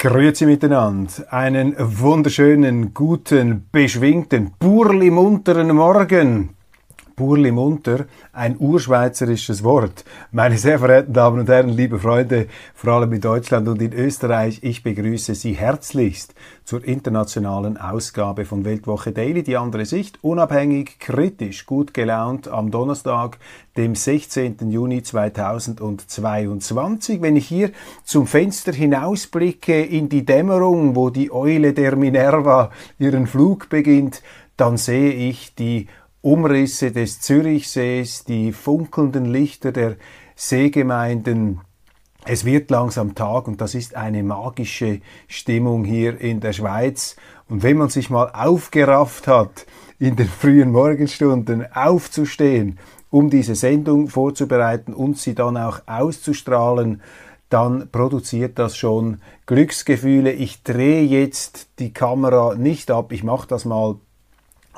Grüezi 0.00 0.46
miteinander. 0.46 1.10
Einen 1.30 1.74
wunderschönen, 1.76 2.94
guten, 2.94 3.66
beschwingten, 3.72 4.52
burli 4.60 5.10
munteren 5.10 5.74
Morgen. 5.74 6.50
Burli 7.18 7.50
munter, 7.50 8.06
ein 8.32 8.56
urschweizerisches 8.58 9.62
Wort. 9.64 10.04
Meine 10.30 10.56
sehr 10.56 10.78
verehrten 10.78 11.12
Damen 11.12 11.40
und 11.40 11.48
Herren, 11.48 11.68
liebe 11.68 11.98
Freunde, 11.98 12.46
vor 12.74 12.92
allem 12.92 13.12
in 13.12 13.20
Deutschland 13.20 13.66
und 13.66 13.82
in 13.82 13.92
Österreich, 13.92 14.60
ich 14.62 14.84
begrüße 14.84 15.34
Sie 15.34 15.54
herzlichst 15.54 16.36
zur 16.64 16.84
internationalen 16.84 17.76
Ausgabe 17.76 18.44
von 18.44 18.64
Weltwoche 18.64 19.10
Daily, 19.10 19.42
die 19.42 19.56
andere 19.56 19.84
Sicht, 19.84 20.22
unabhängig, 20.22 21.00
kritisch, 21.00 21.66
gut 21.66 21.92
gelaunt 21.92 22.46
am 22.46 22.70
Donnerstag, 22.70 23.38
dem 23.76 23.96
16. 23.96 24.70
Juni 24.70 25.02
2022. 25.02 27.20
Wenn 27.20 27.34
ich 27.34 27.48
hier 27.48 27.72
zum 28.04 28.28
Fenster 28.28 28.72
hinausblicke 28.72 29.82
in 29.82 30.08
die 30.08 30.24
Dämmerung, 30.24 30.94
wo 30.94 31.10
die 31.10 31.32
Eule 31.32 31.72
der 31.72 31.96
Minerva 31.96 32.70
ihren 32.98 33.26
Flug 33.26 33.68
beginnt, 33.68 34.22
dann 34.56 34.76
sehe 34.76 35.12
ich 35.12 35.56
die 35.56 35.88
Umrisse 36.20 36.90
des 36.90 37.20
Zürichsees, 37.20 38.24
die 38.24 38.52
funkelnden 38.52 39.24
Lichter 39.24 39.70
der 39.70 39.96
Seegemeinden. 40.34 41.60
Es 42.24 42.44
wird 42.44 42.70
langsam 42.70 43.14
Tag 43.14 43.46
und 43.46 43.60
das 43.60 43.74
ist 43.74 43.94
eine 43.94 44.22
magische 44.24 45.00
Stimmung 45.28 45.84
hier 45.84 46.20
in 46.20 46.40
der 46.40 46.52
Schweiz. 46.52 47.16
Und 47.48 47.62
wenn 47.62 47.76
man 47.76 47.88
sich 47.88 48.10
mal 48.10 48.30
aufgerafft 48.32 49.28
hat, 49.28 49.66
in 50.00 50.16
den 50.16 50.28
frühen 50.28 50.72
Morgenstunden 50.72 51.72
aufzustehen, 51.72 52.78
um 53.10 53.30
diese 53.30 53.54
Sendung 53.54 54.08
vorzubereiten 54.08 54.94
und 54.94 55.18
sie 55.18 55.34
dann 55.34 55.56
auch 55.56 55.80
auszustrahlen, 55.86 57.00
dann 57.48 57.90
produziert 57.90 58.58
das 58.58 58.76
schon 58.76 59.20
Glücksgefühle. 59.46 60.32
Ich 60.32 60.62
drehe 60.62 61.02
jetzt 61.02 61.68
die 61.78 61.92
Kamera 61.92 62.54
nicht 62.56 62.90
ab, 62.90 63.12
ich 63.12 63.22
mache 63.22 63.48
das 63.48 63.64
mal 63.64 63.96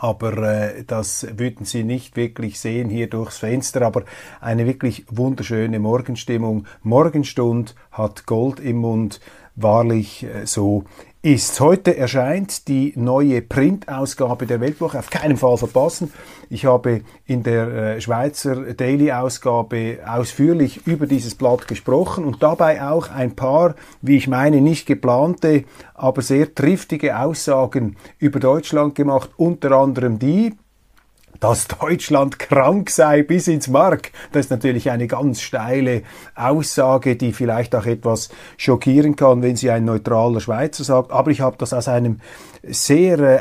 aber 0.00 0.36
äh, 0.38 0.84
das 0.84 1.26
würden 1.36 1.66
Sie 1.66 1.84
nicht 1.84 2.16
wirklich 2.16 2.58
sehen 2.58 2.88
hier 2.88 3.08
durchs 3.08 3.38
Fenster, 3.38 3.82
aber 3.82 4.04
eine 4.40 4.66
wirklich 4.66 5.04
wunderschöne 5.10 5.78
Morgenstimmung. 5.78 6.66
Morgenstund 6.82 7.74
hat 7.92 8.24
Gold 8.24 8.60
im 8.60 8.78
Mund, 8.78 9.20
wahrlich 9.56 10.24
äh, 10.24 10.46
so 10.46 10.84
ist. 11.22 11.60
Heute 11.60 11.96
erscheint 11.96 12.66
die 12.68 12.94
neue 12.96 13.42
Printausgabe 13.42 14.46
der 14.46 14.60
Weltwoche. 14.60 14.98
Auf 14.98 15.10
keinen 15.10 15.36
Fall 15.36 15.58
verpassen. 15.58 16.12
Ich 16.48 16.64
habe 16.64 17.02
in 17.26 17.42
der 17.42 17.68
äh, 17.68 18.00
Schweizer 18.00 18.72
Daily-Ausgabe 18.72 19.98
ausführlich 20.06 20.86
über 20.86 21.06
dieses 21.06 21.34
Blatt 21.34 21.68
gesprochen 21.68 22.24
und 22.24 22.42
dabei 22.42 22.82
auch 22.82 23.10
ein 23.10 23.36
paar, 23.36 23.74
wie 24.00 24.16
ich 24.16 24.28
meine, 24.28 24.62
nicht 24.62 24.86
geplante, 24.86 25.64
aber 25.94 26.22
sehr 26.22 26.54
triftige 26.54 27.18
Aussagen 27.18 27.96
über 28.18 28.40
Deutschland 28.40 28.94
gemacht. 28.94 29.30
Unter 29.36 29.72
anderem 29.72 30.18
die, 30.18 30.54
dass 31.38 31.68
Deutschland 31.68 32.38
krank 32.38 32.90
sei 32.90 33.22
bis 33.22 33.48
ins 33.48 33.68
Mark. 33.68 34.12
Das 34.32 34.46
ist 34.46 34.50
natürlich 34.50 34.90
eine 34.90 35.06
ganz 35.06 35.40
steile 35.40 36.02
Aussage, 36.34 37.16
die 37.16 37.32
vielleicht 37.32 37.74
auch 37.74 37.86
etwas 37.86 38.28
schockieren 38.56 39.16
kann, 39.16 39.42
wenn 39.42 39.56
sie 39.56 39.70
ein 39.70 39.84
neutraler 39.84 40.40
Schweizer 40.40 40.84
sagt. 40.84 41.12
Aber 41.12 41.30
ich 41.30 41.40
habe 41.40 41.56
das 41.58 41.72
aus 41.72 41.88
einem 41.88 42.20
sehr 42.62 43.18
äh, 43.18 43.40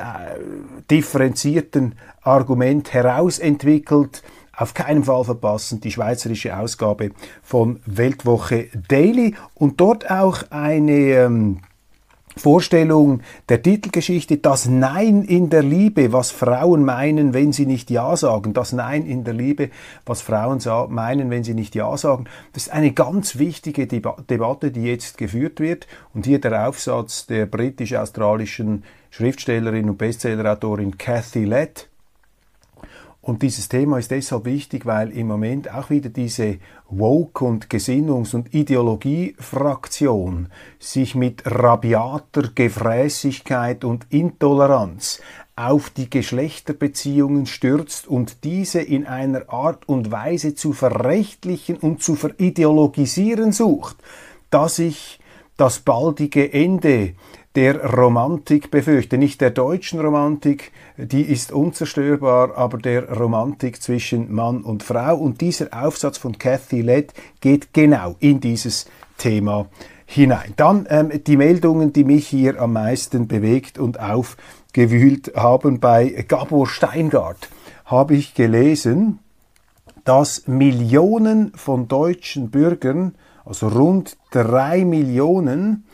differenzierten 0.90 1.96
Argument 2.22 2.94
herausentwickelt. 2.94 4.24
Auf 4.56 4.74
keinen 4.74 5.06
Fall 5.06 5.24
verpassen 5.24 5.80
die 5.80 5.92
schweizerische 5.92 6.58
Ausgabe 6.58 7.12
von 7.42 7.80
Weltwoche 7.86 8.68
Daily 8.90 9.36
und 9.54 9.80
dort 9.80 10.12
auch 10.12 10.44
eine 10.50 10.92
ähm, 10.92 11.62
Vorstellung 12.40 13.22
der 13.50 13.62
Titelgeschichte, 13.62 14.38
das 14.38 14.68
Nein 14.68 15.24
in 15.24 15.50
der 15.50 15.64
Liebe, 15.64 16.14
was 16.14 16.32
Frauen 16.32 16.86
meinen, 16.86 17.34
wenn 17.34 17.52
sie 17.52 17.66
nicht 17.66 17.90
Ja 17.92 18.16
sagen. 18.16 18.54
Das 18.54 18.72
Nein 18.72 19.06
in 19.06 19.24
der 19.24 19.34
Liebe, 19.34 19.70
was 20.06 20.22
Frauen 20.22 20.60
meinen, 20.90 21.30
wenn 21.30 21.44
sie 21.44 21.54
nicht 21.54 21.76
Ja 21.76 21.96
sagen. 21.98 22.26
Das 22.54 22.68
ist 22.68 22.74
eine 22.74 22.92
ganz 22.92 23.38
wichtige 23.38 23.88
Deba 23.88 24.16
Debatte, 24.30 24.72
die 24.72 24.84
jetzt 24.84 25.18
geführt 25.18 25.60
wird. 25.60 25.88
Und 26.14 26.26
hier 26.26 26.40
der 26.40 26.68
Aufsatz 26.68 27.26
der 27.28 27.46
britisch-australischen 27.46 28.84
Schriftstellerin 29.10 29.90
und 29.90 29.98
Bestsellerautorin 29.98 30.98
Cathy 30.98 31.46
Lett 31.46 31.89
und 33.22 33.42
dieses 33.44 33.68
Thema 33.68 34.00
ist 34.00 34.12
deshalb 34.12 34.46
wichtig, 34.46 34.86
weil 34.86 35.12
im 35.12 35.28
Moment 35.28 35.74
auch 35.74 35.90
wieder 35.90 36.10
diese 36.10 36.58
Woke- 36.90 37.44
und 37.44 37.70
Gesinnungs- 37.70 38.34
und 38.34 38.54
Ideologiefraktion 38.54 40.48
sich 40.80 41.16
mit 41.16 41.44
rabiater 41.46 42.50
Gefräßigkeit 42.56 43.84
und 43.84 44.08
Intoleranz 44.10 45.22
auf 45.58 45.90
die 45.90 46.10
Geschlechterbeziehungen 46.10 47.46
stürzt 47.46 48.08
und 48.08 48.46
diese 48.46 48.80
in 48.80 49.06
einer 49.06 49.50
Art 49.50 49.90
und 49.90 50.10
Weise 50.12 50.56
zu 50.56 50.72
verrechtlichen 50.72 51.76
und 51.76 52.02
zu 52.02 52.16
verideologisieren 52.16 53.52
sucht, 53.52 53.98
dass 54.50 54.80
ich 54.80 55.20
das 55.58 55.80
baldige 55.80 56.54
Ende 56.54 57.16
der 57.56 57.84
Romantik 57.84 58.70
befürchte. 58.72 59.18
Nicht 59.18 59.42
der 59.42 59.50
deutschen 59.50 60.00
Romantik, 60.00 60.72
die 60.98 61.24
ist 61.24 61.52
unzerstörbar, 61.52 62.56
aber 62.56 62.78
der 62.78 63.10
Romantik 63.12 63.82
zwischen 63.82 64.34
Mann 64.34 64.64
und 64.64 64.84
Frau. 64.84 65.18
Und 65.18 65.42
dieser 65.42 65.68
Aufsatz 65.72 66.18
von 66.18 66.38
Cathy 66.38 66.82
Led 66.82 67.14
geht 67.42 67.74
genau 67.74 68.16
in 68.20 68.40
dieses 68.40 68.86
Thema 69.18 69.68
hinein. 70.06 70.54
Dann 70.58 70.88
ähm, 70.90 71.12
die 71.26 71.38
Meldungen, 71.38 71.94
die 71.94 72.04
mich 72.04 72.28
hier 72.28 72.62
am 72.62 72.74
meisten 72.74 73.28
bewegt 73.28 73.78
und 73.78 74.00
aufgewühlt 74.00 75.34
haben. 75.36 75.80
Bei 75.80 76.26
Gabor 76.28 76.68
Steingart 76.68 77.50
habe 77.86 78.16
ich 78.16 78.34
gelesen, 78.34 79.20
dass 80.06 80.48
Millionen 80.48 81.52
von 81.56 81.88
deutschen 81.88 82.50
Bürgern, 82.50 83.16
also 83.46 83.68
rund 83.68 84.18
drei 84.32 84.86
Millionen, 84.86 85.86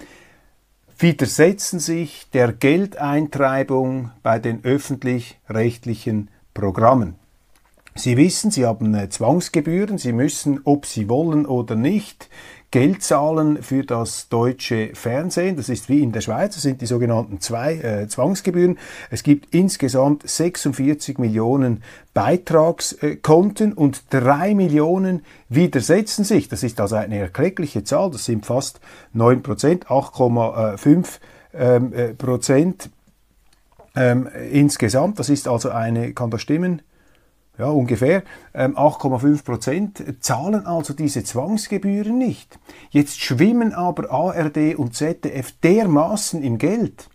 widersetzen 0.97 1.79
sich 1.79 2.29
der 2.33 2.53
Geldeintreibung 2.53 4.11
bei 4.23 4.39
den 4.39 4.63
öffentlich-rechtlichen 4.63 6.29
Programmen. 6.53 7.16
Sie 7.97 8.17
wissen, 8.17 8.51
Sie 8.51 8.66
haben 8.66 8.94
äh, 8.94 9.09
Zwangsgebühren, 9.09 9.97
Sie 9.97 10.11
müssen, 10.11 10.59
ob 10.66 10.85
Sie 10.85 11.07
wollen 11.07 11.45
oder 11.45 11.75
nicht, 11.75 12.29
Geld 12.75 13.03
zahlen 13.03 13.63
für 13.63 13.85
das 13.85 14.27
deutsche 14.27 14.89
Fernsehen. 14.95 15.55
Das 15.55 15.69
ist 15.69 15.87
wie 15.87 16.03
in 16.03 16.11
der 16.11 16.19
Schweiz, 16.19 16.55
das 16.55 16.63
sind 16.63 16.81
die 16.81 16.85
sogenannten 16.85 17.39
zwei 17.39 17.75
äh, 17.75 18.07
Zwangsgebühren. 18.09 18.77
Es 19.09 19.23
gibt 19.23 19.55
insgesamt 19.55 20.27
46 20.27 21.17
Millionen 21.17 21.83
Beitragskonten 22.13 23.72
und 23.72 24.03
drei 24.09 24.53
Millionen 24.55 25.23
widersetzen 25.47 26.25
sich. 26.25 26.49
Das 26.49 26.63
ist 26.63 26.81
also 26.81 26.97
eine 26.97 27.17
erkleckliche 27.17 27.85
Zahl, 27.85 28.11
das 28.11 28.25
sind 28.25 28.45
fast 28.45 28.81
9 29.13 29.41
Prozent, 29.41 29.85
8,5 29.85 31.07
ähm, 31.53 31.93
äh, 31.93 32.13
Prozent 32.13 32.89
ähm, 33.95 34.28
insgesamt. 34.51 35.17
Das 35.17 35.29
ist 35.29 35.47
also 35.47 35.69
eine, 35.69 36.11
kann 36.11 36.29
das 36.29 36.41
stimmen? 36.41 36.81
Ja, 37.57 37.67
ungefähr, 37.67 38.23
8,5 38.53 39.25
ähm, 39.25 39.40
Prozent, 39.40 40.03
zahlen 40.19 40.66
also 40.66 40.93
diese 40.93 41.23
Zwangsgebühren 41.23 42.17
nicht. 42.17 42.59
Jetzt 42.90 43.22
schwimmen 43.22 43.73
aber 43.73 44.11
ARD 44.11 44.75
und 44.75 44.96
ZDF 44.96 45.52
dermaßen 45.61 46.43
im 46.43 46.57
Geld. 46.57 47.09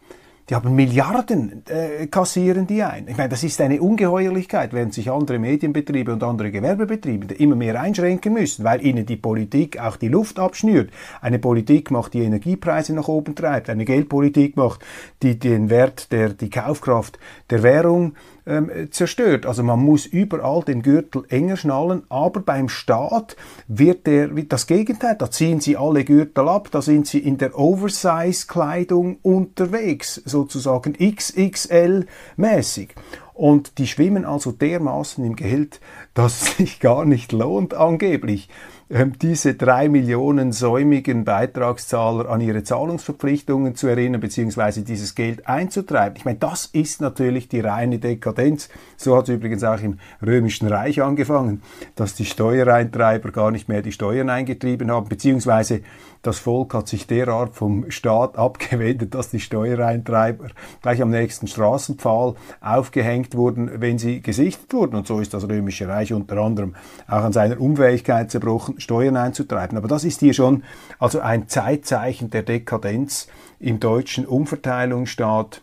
Die 0.50 0.56
haben 0.56 0.74
Milliarden, 0.74 1.62
äh, 1.68 2.08
kassieren 2.08 2.66
die 2.66 2.82
ein. 2.82 3.06
Ich 3.06 3.16
meine, 3.16 3.28
das 3.28 3.44
ist 3.44 3.60
eine 3.60 3.80
Ungeheuerlichkeit, 3.80 4.72
während 4.72 4.92
sich 4.92 5.08
andere 5.08 5.38
Medienbetriebe 5.38 6.12
und 6.12 6.24
andere 6.24 6.50
Gewerbebetriebe 6.50 7.34
immer 7.34 7.54
mehr 7.54 7.80
einschränken 7.80 8.32
müssen, 8.32 8.64
weil 8.64 8.84
ihnen 8.84 9.06
die 9.06 9.16
Politik 9.16 9.78
auch 9.78 9.94
die 9.94 10.08
Luft 10.08 10.40
abschnürt. 10.40 10.90
Eine 11.20 11.38
Politik 11.38 11.92
macht 11.92 12.14
die 12.14 12.22
Energiepreise 12.22 12.94
nach 12.94 13.06
oben 13.06 13.36
treibt, 13.36 13.70
eine 13.70 13.84
Geldpolitik 13.84 14.56
macht, 14.56 14.84
die 15.22 15.38
den 15.38 15.70
Wert 15.70 16.10
der, 16.10 16.30
die 16.30 16.50
Kaufkraft 16.50 17.20
der 17.48 17.62
Währung 17.62 18.14
ähm, 18.50 18.88
zerstört. 18.90 19.46
Also 19.46 19.62
man 19.62 19.78
muss 19.78 20.04
überall 20.06 20.62
den 20.62 20.82
Gürtel 20.82 21.22
enger 21.28 21.56
schnallen, 21.56 22.02
aber 22.08 22.40
beim 22.40 22.68
Staat 22.68 23.36
wird 23.68 24.06
der 24.06 24.28
das 24.28 24.66
Gegenteil. 24.66 25.16
Da 25.16 25.30
ziehen 25.30 25.60
sie 25.60 25.76
alle 25.76 26.04
Gürtel 26.04 26.48
ab, 26.48 26.68
da 26.70 26.82
sind 26.82 27.06
sie 27.06 27.20
in 27.20 27.38
der 27.38 27.56
Oversize-Kleidung 27.58 29.18
unterwegs, 29.22 30.16
sozusagen 30.24 30.94
XXL-mäßig. 30.96 32.90
Und 33.32 33.78
die 33.78 33.86
schwimmen 33.86 34.26
also 34.26 34.52
dermaßen 34.52 35.24
im 35.24 35.36
Geld, 35.36 35.80
dass 36.12 36.42
es 36.42 36.56
sich 36.56 36.80
gar 36.80 37.04
nicht 37.06 37.32
lohnt, 37.32 37.72
angeblich 37.72 38.48
diese 38.90 39.54
drei 39.54 39.88
Millionen 39.88 40.50
säumigen 40.50 41.24
Beitragszahler 41.24 42.28
an 42.28 42.40
ihre 42.40 42.64
Zahlungsverpflichtungen 42.64 43.76
zu 43.76 43.86
erinnern, 43.86 44.20
beziehungsweise 44.20 44.82
dieses 44.82 45.14
Geld 45.14 45.46
einzutreiben. 45.46 46.16
Ich 46.16 46.24
meine, 46.24 46.38
das 46.38 46.66
ist 46.66 47.00
natürlich 47.00 47.48
die 47.48 47.60
reine 47.60 48.00
Dekadenz. 48.00 48.68
So 48.96 49.16
hat 49.16 49.28
es 49.28 49.36
übrigens 49.36 49.62
auch 49.62 49.80
im 49.80 50.00
Römischen 50.20 50.66
Reich 50.66 51.00
angefangen, 51.02 51.62
dass 51.94 52.14
die 52.14 52.24
Steuereintreiber 52.24 53.30
gar 53.30 53.52
nicht 53.52 53.68
mehr 53.68 53.82
die 53.82 53.92
Steuern 53.92 54.28
eingetrieben 54.28 54.90
haben, 54.90 55.08
beziehungsweise 55.08 55.82
das 56.22 56.38
Volk 56.38 56.74
hat 56.74 56.86
sich 56.86 57.06
derart 57.06 57.54
vom 57.54 57.90
Staat 57.90 58.36
abgewendet, 58.36 59.14
dass 59.14 59.30
die 59.30 59.40
Steuereintreiber 59.40 60.48
gleich 60.82 61.00
am 61.00 61.08
nächsten 61.08 61.46
Straßenpfahl 61.46 62.34
aufgehängt 62.60 63.34
wurden, 63.34 63.80
wenn 63.80 63.98
sie 63.98 64.20
gesichtet 64.20 64.70
wurden. 64.74 64.96
Und 64.96 65.06
so 65.06 65.20
ist 65.20 65.32
das 65.32 65.48
Römische 65.48 65.88
Reich 65.88 66.12
unter 66.12 66.36
anderem 66.36 66.74
auch 67.08 67.22
an 67.22 67.32
seiner 67.32 67.58
Unfähigkeit 67.58 68.30
zerbrochen, 68.30 68.79
Steuern 68.80 69.16
einzutreiben. 69.16 69.78
Aber 69.78 69.88
das 69.88 70.04
ist 70.04 70.20
hier 70.20 70.34
schon 70.34 70.64
also 70.98 71.20
ein 71.20 71.48
Zeitzeichen 71.48 72.30
der 72.30 72.42
Dekadenz 72.42 73.28
im 73.58 73.80
deutschen 73.80 74.26
Umverteilungsstaat. 74.26 75.62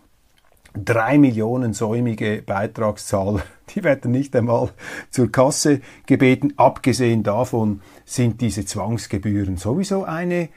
Drei 0.73 1.17
Millionen 1.17 1.73
säumige 1.73 2.43
Beitragszahler, 2.43 3.41
die 3.75 3.83
werden 3.83 4.11
nicht 4.11 4.35
einmal 4.35 4.69
zur 5.09 5.31
Kasse 5.31 5.81
gebeten. 6.05 6.53
Abgesehen 6.57 7.23
davon 7.23 7.81
sind 8.05 8.41
diese 8.41 8.65
Zwangsgebühren 8.65 9.57
sowieso 9.57 10.03
eine, 10.03 10.43
äh, 10.43 10.49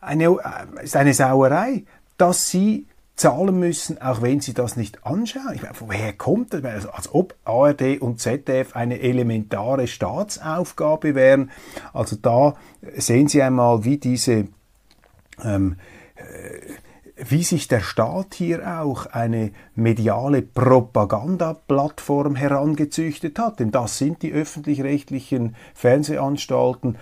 eine, 0.00 0.24
äh, 0.24 0.96
eine 0.96 1.14
Sauerei, 1.14 1.84
dass 2.16 2.48
sie 2.48 2.86
zahlen 3.16 3.58
müssen, 3.58 4.00
auch 4.00 4.22
wenn 4.22 4.40
sie 4.40 4.54
das 4.54 4.76
nicht 4.76 5.04
anschauen. 5.04 5.54
Ich 5.54 5.62
meine, 5.62 5.74
woher 5.78 6.12
kommt 6.12 6.54
das? 6.54 6.64
Also, 6.64 6.90
als 6.90 7.14
ob 7.14 7.34
ARD 7.44 8.00
und 8.00 8.20
ZDF 8.20 8.74
eine 8.74 9.00
elementare 9.00 9.86
Staatsaufgabe 9.86 11.14
wären. 11.14 11.50
Also 11.92 12.16
da 12.16 12.56
sehen 12.96 13.28
Sie 13.28 13.42
einmal, 13.42 13.84
wie 13.84 13.98
diese 13.98 14.48
ähm, 15.44 15.76
äh, 16.16 16.22
wie 17.16 17.42
sich 17.42 17.68
der 17.68 17.80
Staat 17.80 18.34
hier 18.34 18.80
auch 18.80 19.06
eine 19.06 19.52
mediale 19.74 20.42
Propagandaplattform 20.42 22.36
herangezüchtet 22.36 23.38
hat. 23.38 23.60
Denn 23.60 23.70
das 23.70 23.98
sind 23.98 24.22
die 24.22 24.32
öffentlich-rechtlichen 24.32 25.54
Fernsehanstalten, 25.74 26.96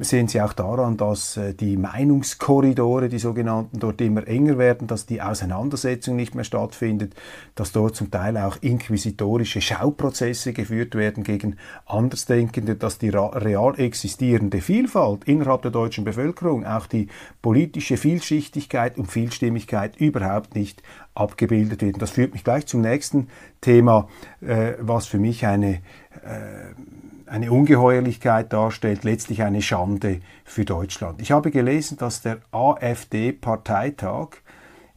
sehen 0.00 0.26
Sie 0.26 0.40
auch 0.40 0.52
daran, 0.52 0.96
dass 0.96 1.36
äh, 1.36 1.54
die 1.54 1.76
Meinungskorridore, 1.76 3.08
die 3.08 3.20
sogenannten, 3.20 3.78
dort 3.78 4.00
immer 4.00 4.26
enger 4.26 4.58
werden, 4.58 4.88
dass 4.88 5.06
die 5.06 5.22
Auseinandersetzung 5.22 6.16
nicht 6.16 6.34
mehr 6.34 6.44
stattfindet, 6.44 7.14
dass 7.54 7.70
dort 7.70 7.94
zum 7.94 8.10
Teil 8.10 8.36
auch 8.36 8.56
inquisitorische 8.60 9.60
Schauprozesse 9.60 10.52
geführt 10.52 10.96
werden 10.96 11.22
gegen 11.22 11.56
Andersdenkende, 11.86 12.74
dass 12.74 12.98
die 12.98 13.10
real 13.10 13.78
existierende 13.78 14.60
Vielfalt 14.60 15.24
innerhalb 15.24 15.62
der 15.62 15.70
deutschen 15.70 16.04
Bevölkerung, 16.04 16.66
auch 16.66 16.86
die 16.86 17.06
politische 17.40 17.96
Vielschichtigkeit 17.96 18.98
und 18.98 19.06
Vielstimmigkeit 19.06 19.96
überhaupt 19.96 20.56
nicht 20.56 20.82
abgebildet 21.14 21.82
wird. 21.82 21.94
Und 21.94 22.02
das 22.02 22.10
führt 22.10 22.32
mich 22.32 22.44
gleich 22.44 22.66
zum 22.66 22.80
nächsten 22.80 23.28
Thema, 23.60 24.08
äh, 24.40 24.74
was 24.78 25.06
für 25.06 25.18
mich 25.18 25.46
eine 25.46 25.80
äh, 26.22 26.74
eine 27.30 27.52
Ungeheuerlichkeit 27.52 28.52
darstellt, 28.52 29.04
letztlich 29.04 29.42
eine 29.42 29.62
Schande 29.62 30.20
für 30.44 30.64
Deutschland. 30.64 31.22
Ich 31.22 31.30
habe 31.30 31.52
gelesen, 31.52 31.96
dass 31.96 32.22
der 32.22 32.38
AfD-Parteitag 32.50 34.30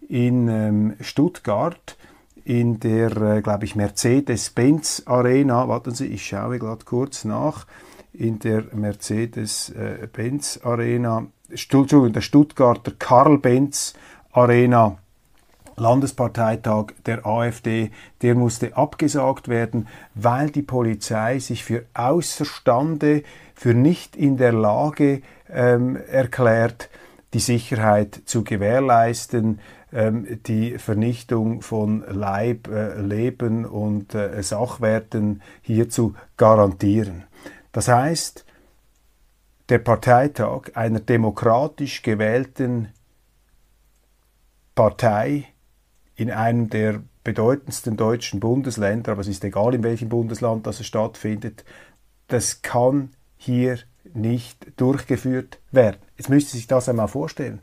in 0.09 0.47
ähm, 0.47 0.93
Stuttgart 0.99 1.95
in 2.43 2.79
der, 2.79 3.15
äh, 3.17 3.41
glaube 3.41 3.65
ich, 3.65 3.75
Mercedes-Benz 3.75 5.03
Arena, 5.05 5.67
warten 5.67 5.91
Sie, 5.91 6.07
ich 6.07 6.25
schaue 6.25 6.57
gerade 6.57 6.83
kurz 6.85 7.23
nach, 7.23 7.67
in 8.11 8.39
der 8.39 8.63
Mercedes-Benz 8.73 10.59
Arena, 10.63 11.27
Entschuldigung, 11.49 12.13
der 12.13 12.21
Stuttgarter 12.21 12.93
Karl-Benz 12.97 13.93
Arena 14.31 14.97
Landesparteitag 15.75 16.93
der 17.05 17.25
AfD, 17.25 17.91
der 18.21 18.35
musste 18.35 18.75
abgesagt 18.77 19.47
werden, 19.47 19.87
weil 20.15 20.49
die 20.49 20.61
Polizei 20.61 21.39
sich 21.39 21.63
für 21.63 21.85
außerstande, 21.93 23.23
für 23.55 23.73
nicht 23.73 24.15
in 24.15 24.37
der 24.37 24.53
Lage 24.53 25.21
ähm, 25.49 25.95
erklärt, 25.95 26.89
die 27.33 27.39
Sicherheit 27.39 28.21
zu 28.25 28.43
gewährleisten, 28.43 29.59
ähm, 29.91 30.39
die 30.45 30.77
Vernichtung 30.77 31.61
von 31.61 32.03
Leib, 32.07 32.67
äh, 32.67 32.99
Leben 32.99 33.65
und 33.65 34.15
äh, 34.15 34.41
Sachwerten 34.41 35.41
hier 35.61 35.89
zu 35.89 36.15
garantieren. 36.37 37.23
Das 37.71 37.87
heißt, 37.87 38.45
der 39.69 39.79
Parteitag 39.79 40.71
einer 40.75 40.99
demokratisch 40.99 42.01
gewählten 42.01 42.89
Partei 44.75 45.52
in 46.15 46.31
einem 46.31 46.69
der 46.69 47.01
bedeutendsten 47.23 47.97
deutschen 47.97 48.39
Bundesländer, 48.39 49.13
aber 49.13 49.21
es 49.21 49.27
ist 49.27 49.43
egal, 49.43 49.73
in 49.73 49.83
welchem 49.83 50.09
Bundesland 50.09 50.67
das 50.67 50.85
stattfindet, 50.85 51.63
das 52.27 52.61
kann 52.61 53.11
hier 53.37 53.79
nicht 54.13 54.79
durchgeführt 54.79 55.59
werden. 55.71 55.97
Jetzt 56.17 56.29
müsste 56.29 56.51
sich 56.51 56.67
das 56.67 56.89
einmal 56.89 57.07
vorstellen. 57.07 57.61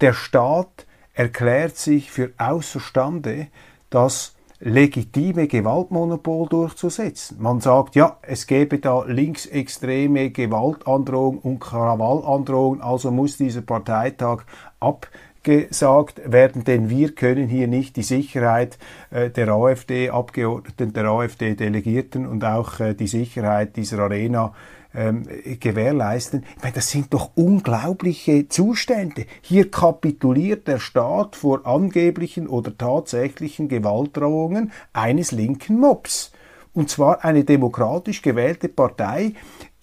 Der 0.00 0.12
Staat 0.12 0.86
erklärt 1.14 1.76
sich 1.76 2.10
für 2.10 2.32
außerstande, 2.38 3.48
das 3.90 4.34
legitime 4.60 5.46
Gewaltmonopol 5.46 6.48
durchzusetzen. 6.48 7.40
Man 7.40 7.60
sagt, 7.60 7.94
ja, 7.94 8.18
es 8.22 8.46
gäbe 8.46 8.78
da 8.78 9.04
linksextreme 9.04 10.30
Gewaltandrohung 10.30 11.38
und 11.38 11.60
Krawallandrohung, 11.60 12.80
also 12.80 13.10
muss 13.10 13.36
dieser 13.36 13.62
Parteitag 13.62 14.44
ab 14.80 15.08
gesagt 15.42 16.20
werden, 16.30 16.64
denn 16.64 16.90
wir 16.90 17.14
können 17.14 17.48
hier 17.48 17.68
nicht 17.68 17.96
die 17.96 18.02
Sicherheit 18.02 18.78
äh, 19.10 19.30
der 19.30 19.48
AfD-Abgeordneten, 19.48 20.92
der 20.92 21.04
AfD-Delegierten 21.06 22.26
und 22.26 22.44
auch 22.44 22.80
äh, 22.80 22.94
die 22.94 23.06
Sicherheit 23.06 23.76
dieser 23.76 24.00
Arena 24.00 24.52
ähm, 24.94 25.24
gewährleisten. 25.60 26.44
Ich 26.56 26.62
meine, 26.62 26.74
das 26.74 26.90
sind 26.90 27.12
doch 27.12 27.30
unglaubliche 27.34 28.48
Zustände. 28.48 29.26
Hier 29.42 29.70
kapituliert 29.70 30.66
der 30.66 30.78
Staat 30.78 31.36
vor 31.36 31.66
angeblichen 31.66 32.48
oder 32.48 32.76
tatsächlichen 32.76 33.68
Gewaltdrohungen 33.68 34.72
eines 34.92 35.30
linken 35.30 35.78
Mobs. 35.78 36.32
Und 36.72 36.90
zwar 36.90 37.24
eine 37.24 37.44
demokratisch 37.44 38.22
gewählte 38.22 38.68
Partei 38.68 39.32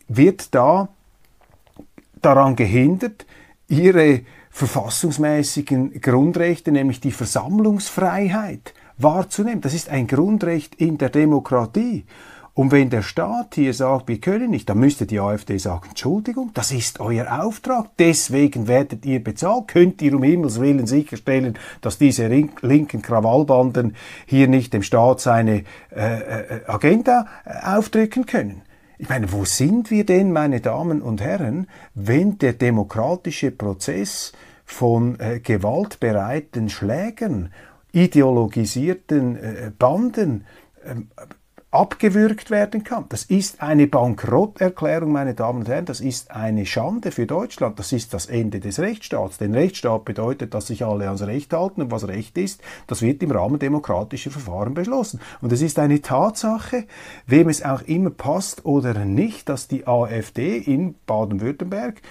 wird 0.07 0.53
da 0.53 0.89
daran 2.21 2.55
gehindert, 2.55 3.25
ihre 3.67 4.21
verfassungsmäßigen 4.55 5.99
Grundrechte, 5.99 6.71
nämlich 6.71 7.01
die 7.01 7.11
Versammlungsfreiheit, 7.11 8.73
wahrzunehmen. 8.97 9.59
Das 9.59 9.73
ist 9.73 9.89
ein 9.89 10.07
Grundrecht 10.07 10.75
in 10.75 10.97
der 10.97 11.09
Demokratie. 11.09 12.05
Und 12.53 12.71
wenn 12.71 12.89
der 12.89 13.01
Staat 13.01 13.55
hier 13.55 13.73
sagt, 13.73 14.07
wir 14.07 14.21
können 14.21 14.51
nicht, 14.51 14.69
dann 14.69 14.79
müsste 14.79 15.05
die 15.05 15.19
AfD 15.19 15.57
sagen, 15.57 15.89
Entschuldigung, 15.89 16.51
das 16.53 16.71
ist 16.71 17.01
euer 17.01 17.43
Auftrag, 17.43 17.89
deswegen 17.99 18.69
werdet 18.69 19.05
ihr 19.05 19.21
bezahlt, 19.21 19.67
könnt 19.67 20.01
ihr 20.01 20.15
um 20.15 20.23
Himmels 20.23 20.61
Willen 20.61 20.87
sicherstellen, 20.87 21.59
dass 21.81 21.97
diese 21.97 22.25
linken 22.29 23.01
Krawallbanden 23.01 23.97
hier 24.25 24.47
nicht 24.47 24.71
dem 24.71 24.83
Staat 24.83 25.19
seine 25.19 25.65
äh, 25.93 26.19
äh, 26.19 26.61
Agenda 26.65 27.27
äh, 27.43 27.75
aufdrücken 27.75 28.25
können. 28.25 28.61
Ich 28.97 29.09
meine, 29.09 29.33
wo 29.33 29.43
sind 29.43 29.91
wir 29.91 30.05
denn, 30.05 30.31
meine 30.31 30.61
Damen 30.61 31.01
und 31.01 31.19
Herren, 31.19 31.67
wenn 31.93 32.37
der 32.37 32.53
demokratische 32.53 33.51
Prozess 33.51 34.31
von 34.65 35.19
äh, 35.19 35.39
gewaltbereiten 35.39 36.69
Schlägern, 36.69 37.53
ideologisierten 37.91 39.35
äh, 39.37 39.71
Banden 39.77 40.45
äh, 40.83 40.95
abgewürgt 41.75 42.51
werden 42.51 42.83
kann. 42.83 43.05
Das 43.09 43.25
ist 43.25 43.61
eine 43.61 43.87
Bankrotterklärung, 43.87 45.11
meine 45.11 45.33
Damen 45.33 45.59
und 45.59 45.67
Herren. 45.67 45.85
Das 45.85 45.99
ist 45.99 46.31
eine 46.31 46.65
Schande 46.65 47.11
für 47.11 47.25
Deutschland. 47.25 47.77
Das 47.77 47.91
ist 47.91 48.13
das 48.13 48.27
Ende 48.27 48.61
des 48.61 48.79
Rechtsstaats. 48.79 49.37
Denn 49.37 49.53
Rechtsstaat 49.53 50.05
bedeutet, 50.05 50.53
dass 50.53 50.67
sich 50.67 50.85
alle 50.85 51.07
ans 51.07 51.23
Recht 51.23 51.51
halten 51.51 51.81
und 51.81 51.91
was 51.91 52.07
Recht 52.07 52.37
ist, 52.37 52.61
das 52.87 53.01
wird 53.01 53.21
im 53.23 53.31
Rahmen 53.31 53.59
demokratischer 53.59 54.31
Verfahren 54.31 54.73
beschlossen. 54.73 55.19
Und 55.41 55.51
es 55.51 55.61
ist 55.61 55.77
eine 55.77 56.01
Tatsache, 56.01 56.85
wem 57.27 57.49
es 57.49 57.63
auch 57.63 57.81
immer 57.81 58.11
passt 58.11 58.65
oder 58.65 58.93
nicht, 59.03 59.49
dass 59.49 59.67
die 59.67 59.85
AfD 59.85 60.57
in 60.57 60.95
Baden-Württemberg 61.05 62.01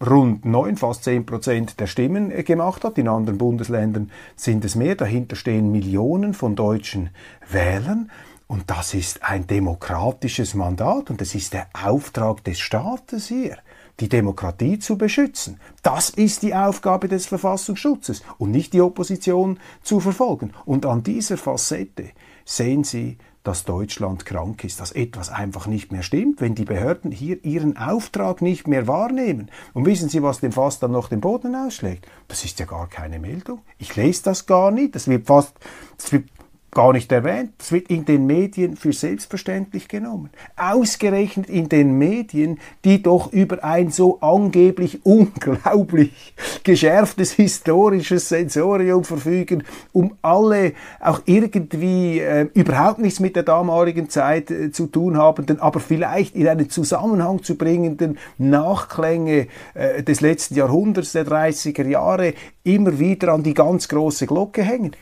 rund 0.00 0.44
neun, 0.44 0.76
fast 0.76 1.04
zehn 1.04 1.24
Prozent 1.24 1.80
der 1.80 1.86
Stimmen 1.86 2.30
äh, 2.30 2.42
gemacht 2.42 2.84
hat. 2.84 2.98
In 2.98 3.08
anderen 3.08 3.38
Bundesländern 3.38 4.10
sind 4.36 4.64
es 4.64 4.74
mehr. 4.74 4.94
Dahinter 4.94 5.36
stehen 5.36 5.72
Millionen 5.72 6.34
von 6.34 6.56
deutschen 6.56 7.10
Wählern. 7.48 8.10
Und 8.48 8.70
das 8.70 8.94
ist 8.94 9.24
ein 9.24 9.46
demokratisches 9.46 10.54
Mandat 10.54 11.10
und 11.10 11.20
das 11.20 11.34
ist 11.34 11.52
der 11.52 11.66
Auftrag 11.72 12.44
des 12.44 12.60
Staates 12.60 13.26
hier, 13.26 13.58
die 13.98 14.08
Demokratie 14.08 14.78
zu 14.78 14.96
beschützen. 14.96 15.58
Das 15.82 16.10
ist 16.10 16.42
die 16.42 16.54
Aufgabe 16.54 17.08
des 17.08 17.26
Verfassungsschutzes 17.26 18.22
und 18.38 18.52
nicht 18.52 18.72
die 18.72 18.82
Opposition 18.82 19.58
zu 19.82 19.98
verfolgen. 19.98 20.52
Und 20.64 20.86
an 20.86 21.02
dieser 21.02 21.38
Facette 21.38 22.10
sehen 22.44 22.84
Sie 22.84 23.18
dass 23.46 23.64
Deutschland 23.64 24.26
krank 24.26 24.64
ist, 24.64 24.80
dass 24.80 24.90
etwas 24.90 25.30
einfach 25.30 25.66
nicht 25.66 25.92
mehr 25.92 26.02
stimmt, 26.02 26.40
wenn 26.40 26.56
die 26.56 26.64
Behörden 26.64 27.12
hier 27.12 27.44
ihren 27.44 27.76
Auftrag 27.76 28.42
nicht 28.42 28.66
mehr 28.66 28.88
wahrnehmen. 28.88 29.50
Und 29.72 29.86
wissen 29.86 30.08
Sie, 30.08 30.22
was 30.22 30.40
dem 30.40 30.52
Fass 30.52 30.80
dann 30.80 30.90
noch 30.90 31.08
den 31.08 31.20
Boden 31.20 31.54
ausschlägt? 31.54 32.06
Das 32.26 32.44
ist 32.44 32.58
ja 32.58 32.66
gar 32.66 32.88
keine 32.88 33.20
Meldung. 33.20 33.60
Ich 33.78 33.94
lese 33.94 34.24
das 34.24 34.46
gar 34.46 34.72
nicht. 34.72 34.96
Das 34.96 35.06
wird 35.06 35.26
fast, 35.26 35.54
das 35.96 36.12
wird 36.12 36.28
gar 36.76 36.92
nicht 36.92 37.10
erwähnt. 37.10 37.52
Es 37.58 37.72
wird 37.72 37.88
in 37.88 38.04
den 38.04 38.26
Medien 38.26 38.76
für 38.76 38.92
selbstverständlich 38.92 39.88
genommen. 39.88 40.28
Ausgerechnet 40.58 41.48
in 41.48 41.70
den 41.70 41.96
Medien, 41.96 42.60
die 42.84 43.02
doch 43.02 43.32
über 43.32 43.64
ein 43.64 43.90
so 43.90 44.20
angeblich 44.20 45.00
unglaublich 45.06 46.34
geschärftes 46.64 47.32
historisches 47.32 48.28
Sensorium 48.28 49.04
verfügen, 49.04 49.64
um 49.94 50.18
alle 50.20 50.74
auch 51.00 51.22
irgendwie 51.24 52.20
äh, 52.20 52.50
überhaupt 52.52 52.98
nichts 52.98 53.20
mit 53.20 53.36
der 53.36 53.44
damaligen 53.44 54.10
Zeit 54.10 54.50
äh, 54.50 54.70
zu 54.70 54.86
tun 54.86 55.16
habenden, 55.16 55.58
aber 55.58 55.80
vielleicht 55.80 56.36
in 56.36 56.46
einen 56.46 56.68
Zusammenhang 56.68 57.42
zu 57.42 57.56
bringenden 57.56 58.18
Nachklänge 58.36 59.46
äh, 59.72 60.02
des 60.02 60.20
letzten 60.20 60.56
Jahrhunderts, 60.56 61.12
der 61.12 61.26
30er 61.26 61.88
Jahre, 61.88 62.34
immer 62.64 62.98
wieder 62.98 63.32
an 63.32 63.42
die 63.42 63.54
ganz 63.54 63.88
große 63.88 64.26
Glocke 64.26 64.62
hängen. 64.62 64.94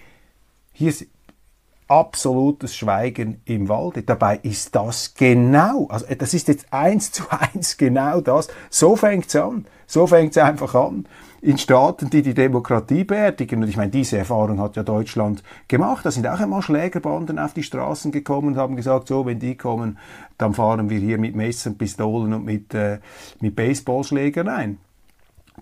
Hier 0.72 0.92
absolutes 1.88 2.76
Schweigen 2.76 3.40
im 3.44 3.68
Walde. 3.68 4.02
Dabei 4.02 4.38
ist 4.42 4.74
das 4.74 5.14
genau, 5.14 5.86
also 5.88 6.06
das 6.18 6.34
ist 6.34 6.48
jetzt 6.48 6.72
eins 6.72 7.12
zu 7.12 7.24
eins 7.30 7.76
genau 7.76 8.20
das. 8.20 8.48
So 8.70 8.96
fängt's 8.96 9.36
an. 9.36 9.66
So 9.86 10.06
fängt's 10.06 10.38
einfach 10.38 10.74
an. 10.74 11.06
In 11.42 11.58
Staaten, 11.58 12.08
die 12.08 12.22
die 12.22 12.32
Demokratie 12.32 13.04
beerdigen. 13.04 13.62
Und 13.62 13.68
ich 13.68 13.76
meine, 13.76 13.90
diese 13.90 14.16
Erfahrung 14.16 14.60
hat 14.60 14.76
ja 14.76 14.82
Deutschland 14.82 15.42
gemacht. 15.68 16.06
Da 16.06 16.10
sind 16.10 16.26
auch 16.26 16.40
einmal 16.40 16.62
Schlägerbanden 16.62 17.38
auf 17.38 17.52
die 17.52 17.62
Straßen 17.62 18.10
gekommen 18.12 18.48
und 18.48 18.56
haben 18.56 18.76
gesagt, 18.76 19.08
so, 19.08 19.26
wenn 19.26 19.38
die 19.38 19.56
kommen, 19.56 19.98
dann 20.38 20.54
fahren 20.54 20.88
wir 20.88 20.98
hier 20.98 21.18
mit 21.18 21.36
Messern, 21.36 21.76
Pistolen 21.76 22.32
und 22.32 22.46
mit, 22.46 22.72
äh, 22.72 22.98
mit 23.40 23.56
Baseballschlägern 23.56 24.48
ein 24.48 24.78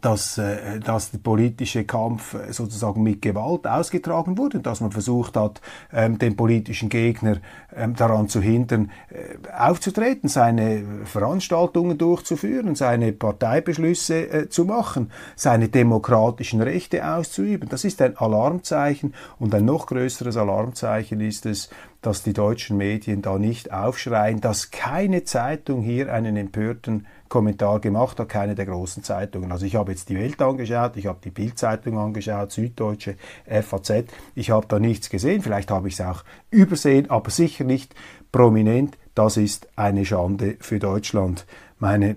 dass, 0.00 0.38
äh, 0.38 0.80
dass 0.80 1.10
der 1.10 1.18
politische 1.18 1.84
Kampf 1.84 2.34
äh, 2.34 2.52
sozusagen 2.52 3.02
mit 3.02 3.20
Gewalt 3.20 3.66
ausgetragen 3.66 4.38
wurde, 4.38 4.60
dass 4.60 4.80
man 4.80 4.90
versucht 4.90 5.36
hat, 5.36 5.60
ähm, 5.92 6.18
den 6.18 6.34
politischen 6.34 6.88
Gegner 6.88 7.36
ähm, 7.76 7.94
daran 7.94 8.28
zu 8.28 8.40
hindern, 8.40 8.90
äh, 9.10 9.36
aufzutreten, 9.56 10.28
seine 10.28 10.82
Veranstaltungen 11.04 11.98
durchzuführen, 11.98 12.74
seine 12.74 13.12
Parteibeschlüsse 13.12 14.28
äh, 14.30 14.48
zu 14.48 14.64
machen, 14.64 15.10
seine 15.36 15.68
demokratischen 15.68 16.62
Rechte 16.62 17.06
auszuüben. 17.06 17.68
Das 17.68 17.84
ist 17.84 18.00
ein 18.00 18.16
Alarmzeichen 18.16 19.14
und 19.38 19.54
ein 19.54 19.66
noch 19.66 19.86
größeres 19.86 20.36
Alarmzeichen 20.38 21.20
ist 21.20 21.44
es, 21.44 21.68
dass 22.00 22.22
die 22.22 22.32
deutschen 22.32 22.76
Medien 22.76 23.22
da 23.22 23.38
nicht 23.38 23.72
aufschreien, 23.72 24.40
dass 24.40 24.72
keine 24.72 25.22
Zeitung 25.22 25.82
hier 25.82 26.12
einen 26.12 26.36
empörten 26.36 27.06
Kommentar 27.32 27.80
gemacht 27.80 28.20
hat, 28.20 28.28
keine 28.28 28.54
der 28.54 28.66
großen 28.66 29.02
Zeitungen. 29.02 29.52
Also 29.52 29.64
ich 29.64 29.74
habe 29.74 29.90
jetzt 29.90 30.10
die 30.10 30.18
Welt 30.18 30.42
angeschaut, 30.42 30.98
ich 30.98 31.06
habe 31.06 31.18
die 31.24 31.30
Bildzeitung 31.30 31.96
angeschaut, 31.96 32.52
Süddeutsche, 32.52 33.16
FAZ. 33.46 34.04
Ich 34.34 34.50
habe 34.50 34.66
da 34.68 34.78
nichts 34.78 35.08
gesehen, 35.08 35.40
vielleicht 35.40 35.70
habe 35.70 35.88
ich 35.88 35.94
es 35.94 36.02
auch 36.02 36.24
übersehen, 36.50 37.08
aber 37.08 37.30
sicher 37.30 37.64
nicht 37.64 37.94
prominent. 38.32 38.98
Das 39.14 39.38
ist 39.38 39.66
eine 39.76 40.04
Schande 40.04 40.56
für 40.60 40.78
Deutschland. 40.78 41.46
Meine 41.78 42.16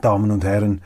Damen 0.00 0.30
und 0.30 0.44
Herren, 0.44 0.80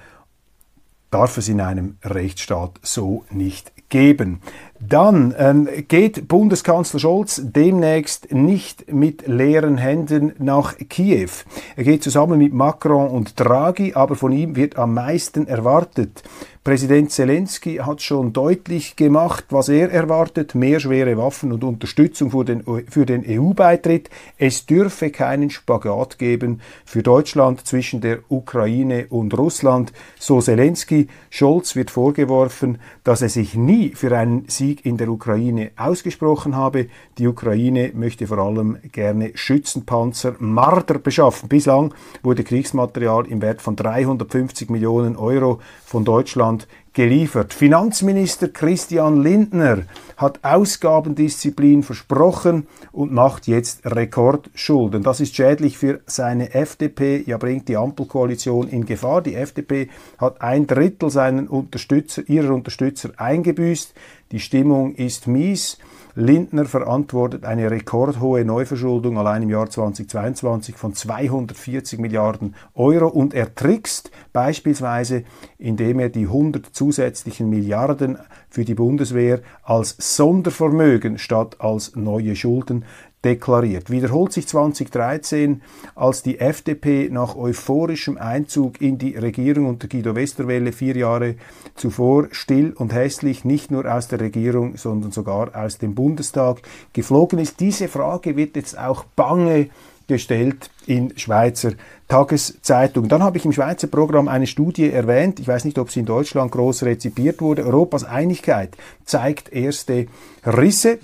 darf 1.12 1.38
es 1.38 1.48
in 1.48 1.60
einem 1.60 1.98
Rechtsstaat 2.02 2.80
so 2.82 3.24
nicht 3.30 3.72
geben. 3.88 4.40
Dann 4.80 5.34
ähm, 5.38 5.68
geht 5.88 6.28
Bundeskanzler 6.28 7.00
Scholz 7.00 7.40
demnächst 7.44 8.32
nicht 8.32 8.92
mit 8.92 9.26
leeren 9.26 9.78
Händen 9.78 10.34
nach 10.38 10.76
Kiew. 10.76 11.30
Er 11.76 11.84
geht 11.84 12.02
zusammen 12.02 12.38
mit 12.38 12.52
Macron 12.52 13.08
und 13.08 13.38
Draghi, 13.38 13.94
aber 13.94 14.16
von 14.16 14.32
ihm 14.32 14.56
wird 14.56 14.76
am 14.76 14.94
meisten 14.94 15.46
erwartet. 15.46 16.22
Präsident 16.66 17.12
Zelensky 17.12 17.76
hat 17.76 18.02
schon 18.02 18.32
deutlich 18.32 18.96
gemacht, 18.96 19.44
was 19.50 19.68
er 19.68 19.92
erwartet, 19.92 20.56
mehr 20.56 20.80
schwere 20.80 21.16
Waffen 21.16 21.52
und 21.52 21.62
Unterstützung 21.62 22.32
für 22.32 22.44
den, 22.44 22.64
den 22.92 23.24
EU-Beitritt. 23.24 24.10
Es 24.36 24.66
dürfe 24.66 25.10
keinen 25.10 25.50
Spagat 25.50 26.18
geben 26.18 26.60
für 26.84 27.04
Deutschland 27.04 27.64
zwischen 27.64 28.00
der 28.00 28.18
Ukraine 28.28 29.06
und 29.10 29.38
Russland. 29.38 29.92
So 30.18 30.40
Zelensky. 30.40 31.06
Scholz 31.30 31.76
wird 31.76 31.92
vorgeworfen, 31.92 32.78
dass 33.04 33.22
er 33.22 33.28
sich 33.28 33.54
nie 33.54 33.90
für 33.94 34.18
einen 34.18 34.48
Sieg 34.48 34.84
in 34.84 34.96
der 34.96 35.08
Ukraine 35.08 35.70
ausgesprochen 35.76 36.56
habe. 36.56 36.88
Die 37.18 37.28
Ukraine 37.28 37.92
möchte 37.94 38.26
vor 38.26 38.38
allem 38.38 38.78
gerne 38.90 39.30
Schützenpanzer 39.36 40.34
Marder 40.40 40.98
beschaffen. 40.98 41.48
Bislang 41.48 41.94
wurde 42.24 42.42
Kriegsmaterial 42.42 43.28
im 43.28 43.40
Wert 43.40 43.62
von 43.62 43.76
350 43.76 44.68
Millionen 44.68 45.14
Euro 45.14 45.60
von 45.84 46.04
Deutschland 46.04 46.55
Deutschland 46.56 46.68
geliefert. 46.92 47.52
Finanzminister 47.52 48.48
Christian 48.48 49.22
Lindner 49.22 49.82
hat 50.16 50.42
Ausgabendisziplin 50.42 51.82
versprochen 51.82 52.66
und 52.90 53.12
macht 53.12 53.46
jetzt 53.46 53.84
Rekordschulden. 53.84 55.02
Das 55.02 55.20
ist 55.20 55.36
schädlich 55.36 55.76
für 55.76 56.00
seine 56.06 56.54
FDP, 56.54 57.22
ja 57.26 57.36
bringt 57.36 57.68
die 57.68 57.76
Ampelkoalition 57.76 58.68
in 58.68 58.86
Gefahr. 58.86 59.20
Die 59.20 59.34
FDP 59.34 59.90
hat 60.16 60.40
ein 60.40 60.66
Drittel 60.66 61.10
seinen 61.10 61.48
Unterstützer, 61.48 62.22
ihrer 62.28 62.54
Unterstützer 62.54 63.10
eingebüßt. 63.18 63.92
Die 64.32 64.40
Stimmung 64.40 64.94
ist 64.94 65.26
mies. 65.26 65.76
Lindner 66.18 66.64
verantwortet 66.64 67.44
eine 67.44 67.70
rekordhohe 67.70 68.42
Neuverschuldung 68.42 69.18
allein 69.18 69.42
im 69.42 69.50
Jahr 69.50 69.68
2022 69.68 70.74
von 70.74 70.94
240 70.94 71.98
Milliarden 71.98 72.54
Euro. 72.74 73.08
Und 73.08 73.34
er 73.34 73.54
trickst 73.54 74.10
beispielsweise, 74.32 75.24
indem 75.58 76.00
er 76.00 76.08
die 76.08 76.24
100 76.24 76.74
zusätzlichen 76.74 77.50
Milliarden 77.50 78.16
für 78.48 78.64
die 78.64 78.74
Bundeswehr 78.74 79.40
als 79.62 79.96
Sondervermögen 79.98 81.18
statt 81.18 81.56
als 81.60 81.94
neue 81.96 82.36
Schulden 82.36 82.84
deklariert. 83.26 83.90
Wiederholt 83.90 84.32
sich 84.32 84.46
2013, 84.46 85.62
als 85.96 86.22
die 86.22 86.38
FDP 86.38 87.08
nach 87.10 87.34
euphorischem 87.34 88.18
Einzug 88.18 88.80
in 88.80 88.98
die 88.98 89.16
Regierung 89.16 89.66
unter 89.66 89.88
Guido 89.88 90.14
Westerwelle 90.14 90.70
vier 90.72 90.96
Jahre 90.96 91.34
zuvor 91.74 92.28
still 92.30 92.72
und 92.72 92.94
hässlich 92.94 93.44
nicht 93.44 93.72
nur 93.72 93.92
aus 93.92 94.06
der 94.06 94.20
Regierung, 94.20 94.76
sondern 94.76 95.10
sogar 95.10 95.56
aus 95.56 95.78
dem 95.78 95.96
Bundestag 95.96 96.62
geflogen 96.92 97.40
ist. 97.40 97.58
Diese 97.58 97.88
Frage 97.88 98.36
wird 98.36 98.54
jetzt 98.54 98.78
auch 98.78 99.02
bange 99.16 99.70
gestellt 100.08 100.70
in 100.86 101.16
Schweizer 101.18 101.72
Tageszeitung. 102.08 103.08
Dann 103.08 103.22
habe 103.22 103.38
ich 103.38 103.44
im 103.44 103.52
Schweizer 103.52 103.88
Programm 103.88 104.28
eine 104.28 104.46
Studie 104.46 104.90
erwähnt, 104.90 105.40
ich 105.40 105.48
weiß 105.48 105.64
nicht, 105.64 105.78
ob 105.78 105.90
sie 105.90 106.00
in 106.00 106.06
Deutschland 106.06 106.52
groß 106.52 106.84
rezipiert 106.84 107.40
wurde, 107.40 107.64
Europas 107.64 108.04
Einigkeit 108.04 108.76
zeigt 109.04 109.52
erste 109.52 110.06
Risse. 110.44 110.98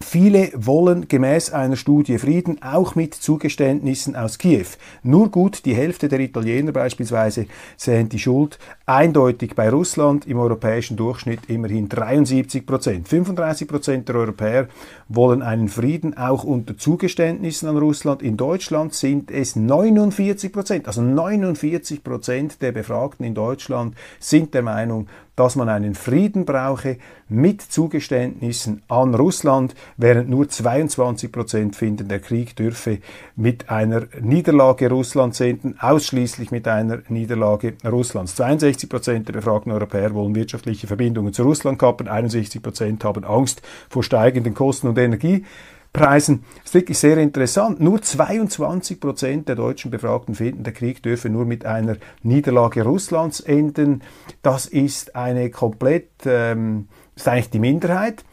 Viele 0.00 0.50
wollen 0.54 1.06
gemäß 1.06 1.52
einer 1.52 1.76
Studie 1.76 2.18
Frieden, 2.18 2.60
auch 2.60 2.96
mit 2.96 3.14
Zugeständnissen 3.14 4.16
aus 4.16 4.38
Kiew. 4.38 4.66
Nur 5.04 5.30
gut 5.30 5.64
die 5.64 5.76
Hälfte 5.76 6.08
der 6.08 6.18
Italiener 6.18 6.72
beispielsweise 6.72 7.46
sehen 7.76 8.08
die 8.08 8.18
Schuld 8.18 8.58
eindeutig 8.92 9.54
bei 9.54 9.70
Russland, 9.70 10.26
im 10.26 10.38
europäischen 10.38 10.98
Durchschnitt 10.98 11.48
immerhin 11.48 11.88
73 11.88 12.66
Prozent. 12.66 13.08
35 13.08 13.66
Prozent 13.66 14.08
der 14.08 14.16
Europäer 14.16 14.68
wollen 15.08 15.40
einen 15.40 15.68
Frieden 15.68 16.16
auch 16.18 16.44
unter 16.44 16.76
Zugeständnissen 16.76 17.68
an 17.68 17.78
Russland. 17.78 18.20
In 18.22 18.36
Deutschland 18.36 18.92
sind 18.92 19.30
es 19.30 19.56
49 19.56 20.52
Prozent, 20.52 20.86
also 20.88 21.00
49 21.00 22.04
Prozent 22.04 22.60
der 22.60 22.72
Befragten 22.72 23.24
in 23.24 23.34
Deutschland 23.34 23.94
sind 24.20 24.52
der 24.52 24.62
Meinung, 24.62 25.08
dass 25.36 25.56
man 25.56 25.68
einen 25.68 25.94
Frieden 25.94 26.44
brauche 26.44 26.98
mit 27.28 27.62
Zugeständnissen 27.62 28.82
an 28.88 29.14
Russland, 29.14 29.74
während 29.96 30.28
nur 30.28 30.48
22 30.48 31.32
Prozent 31.32 31.76
finden, 31.76 32.08
der 32.08 32.20
Krieg 32.20 32.54
dürfe 32.54 32.98
mit 33.34 33.70
einer 33.70 34.02
Niederlage 34.20 34.90
Russlands 34.90 35.40
enden, 35.40 35.76
ausschließlich 35.80 36.50
mit 36.50 36.68
einer 36.68 36.98
Niederlage 37.08 37.74
Russlands. 37.84 38.34
62 38.34 38.81
Prozent 38.88 39.28
der 39.28 39.34
befragten 39.34 39.72
Europäer 39.72 40.14
wollen 40.14 40.34
wirtschaftliche 40.34 40.86
Verbindungen 40.86 41.32
zu 41.32 41.42
Russland 41.42 41.78
kappen, 41.78 42.08
61 42.08 42.62
Prozent 42.62 43.04
haben 43.04 43.24
Angst 43.24 43.62
vor 43.88 44.02
steigenden 44.02 44.54
Kosten 44.54 44.88
und 44.88 44.98
Energie. 44.98 45.44
Preisen. 45.92 46.44
Das 46.56 46.66
ist 46.66 46.74
wirklich 46.74 46.98
sehr 46.98 47.18
interessant. 47.18 47.80
Nur 47.80 48.00
22 48.00 48.98
Prozent 48.98 49.48
der 49.48 49.56
deutschen 49.56 49.90
Befragten 49.90 50.34
finden, 50.34 50.64
der 50.64 50.72
Krieg 50.72 51.02
dürfe 51.02 51.28
nur 51.28 51.44
mit 51.44 51.66
einer 51.66 51.96
Niederlage 52.22 52.82
Russlands 52.82 53.40
enden. 53.40 54.02
Das 54.40 54.64
ist 54.64 55.14
eine 55.14 55.50
komplett, 55.50 56.08
ähm, 56.24 56.88
ist 57.14 57.28
eigentlich 57.28 57.50
die 57.50 57.58
Minderheit. 57.58 58.24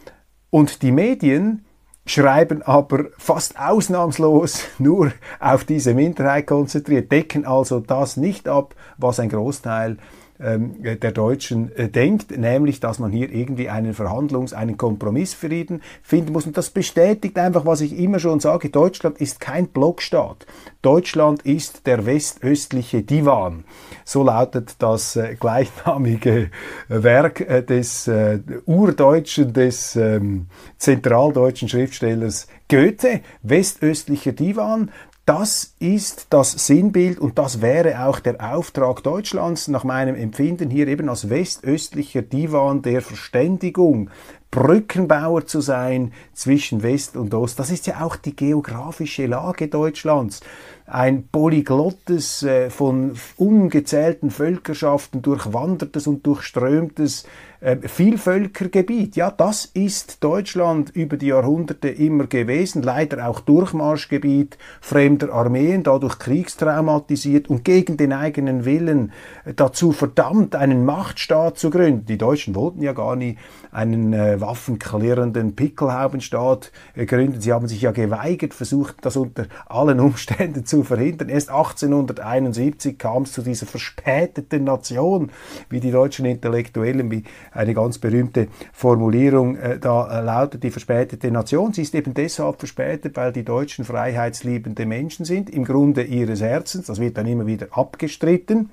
Und 0.50 0.84
die 0.84 0.92
Medien 0.92 1.66
schreiben 2.06 2.62
aber 2.62 3.06
fast 3.18 3.60
ausnahmslos 3.60 4.64
nur 4.80 5.12
auf 5.40 5.66
diese 5.66 5.94
Minderheit 5.94 6.48
konzentriert, 6.48 7.12
decken 7.12 7.46
also 7.46 7.82
das 7.82 8.18
nicht 8.18 8.48
ab, 8.48 8.74
was 8.98 9.20
ein 9.20 9.30
Großteil 9.30 9.98
der 10.40 11.12
Deutschen 11.12 11.76
äh, 11.76 11.90
denkt, 11.90 12.36
nämlich, 12.38 12.80
dass 12.80 12.98
man 12.98 13.12
hier 13.12 13.30
irgendwie 13.30 13.70
einen 13.70 13.94
Verhandlungs-, 13.94 14.54
einen 14.54 14.78
Kompromissfrieden 14.78 15.82
finden 16.02 16.32
muss. 16.32 16.46
Und 16.46 16.58
das 16.58 16.70
bestätigt 16.70 17.38
einfach, 17.38 17.66
was 17.66 17.82
ich 17.82 17.98
immer 18.00 18.20
schon 18.20 18.40
sage, 18.40 18.70
Deutschland 18.70 19.20
ist 19.20 19.42
kein 19.42 19.68
Blockstaat. 19.68 20.46
Deutschland 20.82 21.42
ist 21.42 21.86
der 21.88 22.06
westöstliche 22.06 23.02
Divan. 23.02 23.66
So 24.06 24.24
lautet 24.24 24.76
das 24.80 25.18
äh, 25.18 25.36
gleichnamige 25.38 26.52
Werk 26.88 27.42
äh, 27.42 27.62
des 27.62 28.10
Urdeutschen, 28.66 29.52
des 29.52 29.98
ähm, 29.98 30.48
zentraldeutschen 30.78 31.68
Schriftstellers 31.68 32.48
Goethe, 32.70 33.22
westöstlicher 33.42 34.32
Divan. 34.32 34.92
Das 35.30 35.76
ist 35.78 36.26
das 36.32 36.54
Sinnbild 36.54 37.20
und 37.20 37.38
das 37.38 37.62
wäre 37.62 38.04
auch 38.08 38.20
der 38.20 38.52
Auftrag 38.52 39.04
Deutschlands 39.04 39.68
nach 39.68 39.84
meinem 39.84 40.16
Empfinden 40.16 40.72
hier 40.72 40.88
eben 40.88 41.08
als 41.08 41.30
westöstlicher 41.30 42.24
Divan 42.24 42.82
der 42.82 43.04
Verständigung, 43.04 44.10
Brückenbauer 44.50 45.46
zu 45.46 45.62
sein 45.62 46.14
zwischen 46.34 46.82
West 46.82 47.16
und 47.16 47.32
Ost. 47.36 47.60
Das 47.60 47.70
ist 47.70 47.86
ja 47.86 48.04
auch 48.04 48.16
die 48.16 48.36
geografische 48.36 49.28
Lage 49.28 49.68
Deutschlands. 49.68 50.40
Ein 50.88 51.28
polyglottes, 51.28 52.42
äh, 52.42 52.72
von 52.72 53.14
ungezählten 53.38 54.32
Völkerschaften 54.32 55.22
durchwandertes 55.22 56.08
und 56.08 56.26
durchströmtes 56.26 57.28
äh, 57.62 57.78
Vielvölkergebiet. 57.88 59.16
Ja, 59.16 59.32
das 59.32 59.66
ist 59.66 60.24
Deutschland 60.24 60.90
über 60.92 61.18
die 61.18 61.28
Jahrhunderte 61.28 61.90
immer 61.90 62.28
gewesen, 62.28 62.82
leider 62.82 63.28
auch 63.28 63.42
Durchmarschgebiet 63.42 64.58
fremder 64.82 65.34
Armeen, 65.34 65.84
dadurch 65.84 66.20
kriegstraumatisiert 66.20 67.50
und 67.50 67.66
gegen 67.66 67.98
den 67.98 68.14
eigenen 68.14 68.66
Willen 68.66 69.12
dazu 69.56 69.92
verdammt, 69.92 70.56
einen 70.56 70.86
Machtstaat 70.86 71.58
zu 71.58 71.70
gründen. 71.70 72.06
Die 72.06 72.18
Deutschen 72.18 72.56
wollten 72.56 72.82
ja 72.82 72.94
gar 72.94 73.16
nie 73.16 73.38
einen 73.72 74.14
äh, 74.14 74.40
waffenklirrenden 74.42 75.56
Pickelhaubenstaat 75.56 76.72
äh, 76.96 77.06
gründen. 77.06 77.42
Sie 77.42 77.54
haben 77.54 77.68
sich 77.68 77.82
ja 77.82 77.92
geweigert, 77.92 78.54
versucht 78.54 78.98
das 79.02 79.16
unter 79.16 79.46
allen 79.68 80.00
Umständen 80.00 80.66
zu 80.66 80.84
verhindern. 80.84 81.30
Erst 81.30 81.50
1871 81.50 82.98
kam 82.98 83.24
es 83.24 83.34
zu 83.34 83.42
dieser 83.42 83.66
verspäteten 83.66 84.64
Nation, 84.64 85.32
wie 85.70 85.80
die 85.80 85.92
deutschen 85.92 86.26
Intellektuellen, 86.26 87.12
wie 87.12 87.24
eine 87.52 87.74
ganz 87.74 87.98
berühmte 87.98 88.48
Formulierung 88.74 89.56
äh, 89.56 89.80
da 89.80 90.20
äh, 90.20 90.24
lautet, 90.24 90.64
die 90.64 90.72
verspätete 90.72 91.32
Nation. 91.32 91.74
Sie 91.74 91.82
ist 91.82 91.96
eben 91.96 92.14
deshalb 92.14 92.60
verspätet, 92.60 93.18
weil 93.18 93.32
die 93.32 93.44
Deutschen 93.44 93.86
freiheitsliebende 93.86 94.86
Menschen 94.86 95.26
sind, 95.26 95.50
im 95.50 95.66
Grunde 95.66 96.04
ihres 96.04 96.42
Herzens. 96.42 96.88
Das 96.88 97.00
wird 97.00 97.18
dann 97.18 97.28
immer 97.28 97.46
wieder 97.46 97.68
abgestritten 97.72 98.70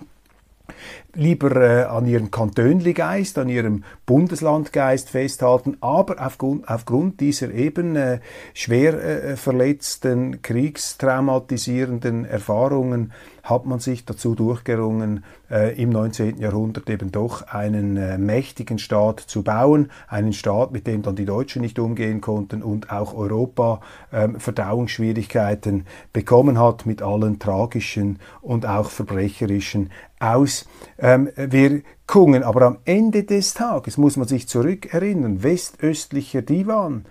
lieber 1.14 1.56
äh, 1.56 1.84
an 1.84 2.06
ihrem 2.06 2.30
Kantönligeist, 2.30 3.38
an 3.38 3.48
ihrem 3.48 3.84
Bundeslandgeist 4.04 5.10
festhalten, 5.10 5.76
aber 5.80 6.24
aufgrund, 6.24 6.68
aufgrund 6.68 7.20
dieser 7.20 7.52
eben 7.52 7.96
äh, 7.96 8.20
schwer 8.54 8.94
äh, 8.94 9.36
verletzten, 9.36 10.42
kriegstraumatisierenden 10.42 12.24
Erfahrungen 12.24 13.12
hat 13.48 13.64
man 13.64 13.78
sich 13.78 14.04
dazu 14.04 14.34
durchgerungen, 14.34 15.24
äh, 15.50 15.80
im 15.80 15.90
19. 15.90 16.38
Jahrhundert 16.38 16.90
eben 16.90 17.12
doch 17.12 17.42
einen 17.42 17.96
äh, 17.96 18.18
mächtigen 18.18 18.78
Staat 18.78 19.20
zu 19.20 19.44
bauen, 19.44 19.92
einen 20.08 20.32
Staat, 20.32 20.72
mit 20.72 20.88
dem 20.88 21.02
dann 21.02 21.14
die 21.14 21.24
Deutschen 21.24 21.62
nicht 21.62 21.78
umgehen 21.78 22.20
konnten 22.20 22.62
und 22.62 22.90
auch 22.90 23.14
Europa 23.14 23.80
äh, 24.10 24.28
Verdauungsschwierigkeiten 24.36 25.86
bekommen 26.12 26.58
hat 26.58 26.86
mit 26.86 27.02
allen 27.02 27.38
tragischen 27.38 28.18
und 28.40 28.66
auch 28.66 28.90
verbrecherischen 28.90 29.90
Auswirkungen. 30.18 32.42
Aber 32.42 32.62
am 32.62 32.78
Ende 32.84 33.22
des 33.22 33.54
Tages 33.54 33.96
muss 33.96 34.16
man 34.16 34.26
sich 34.26 34.48
zurückerinnern, 34.48 35.44
westöstlicher 35.44 36.42
Divan, 36.42 37.04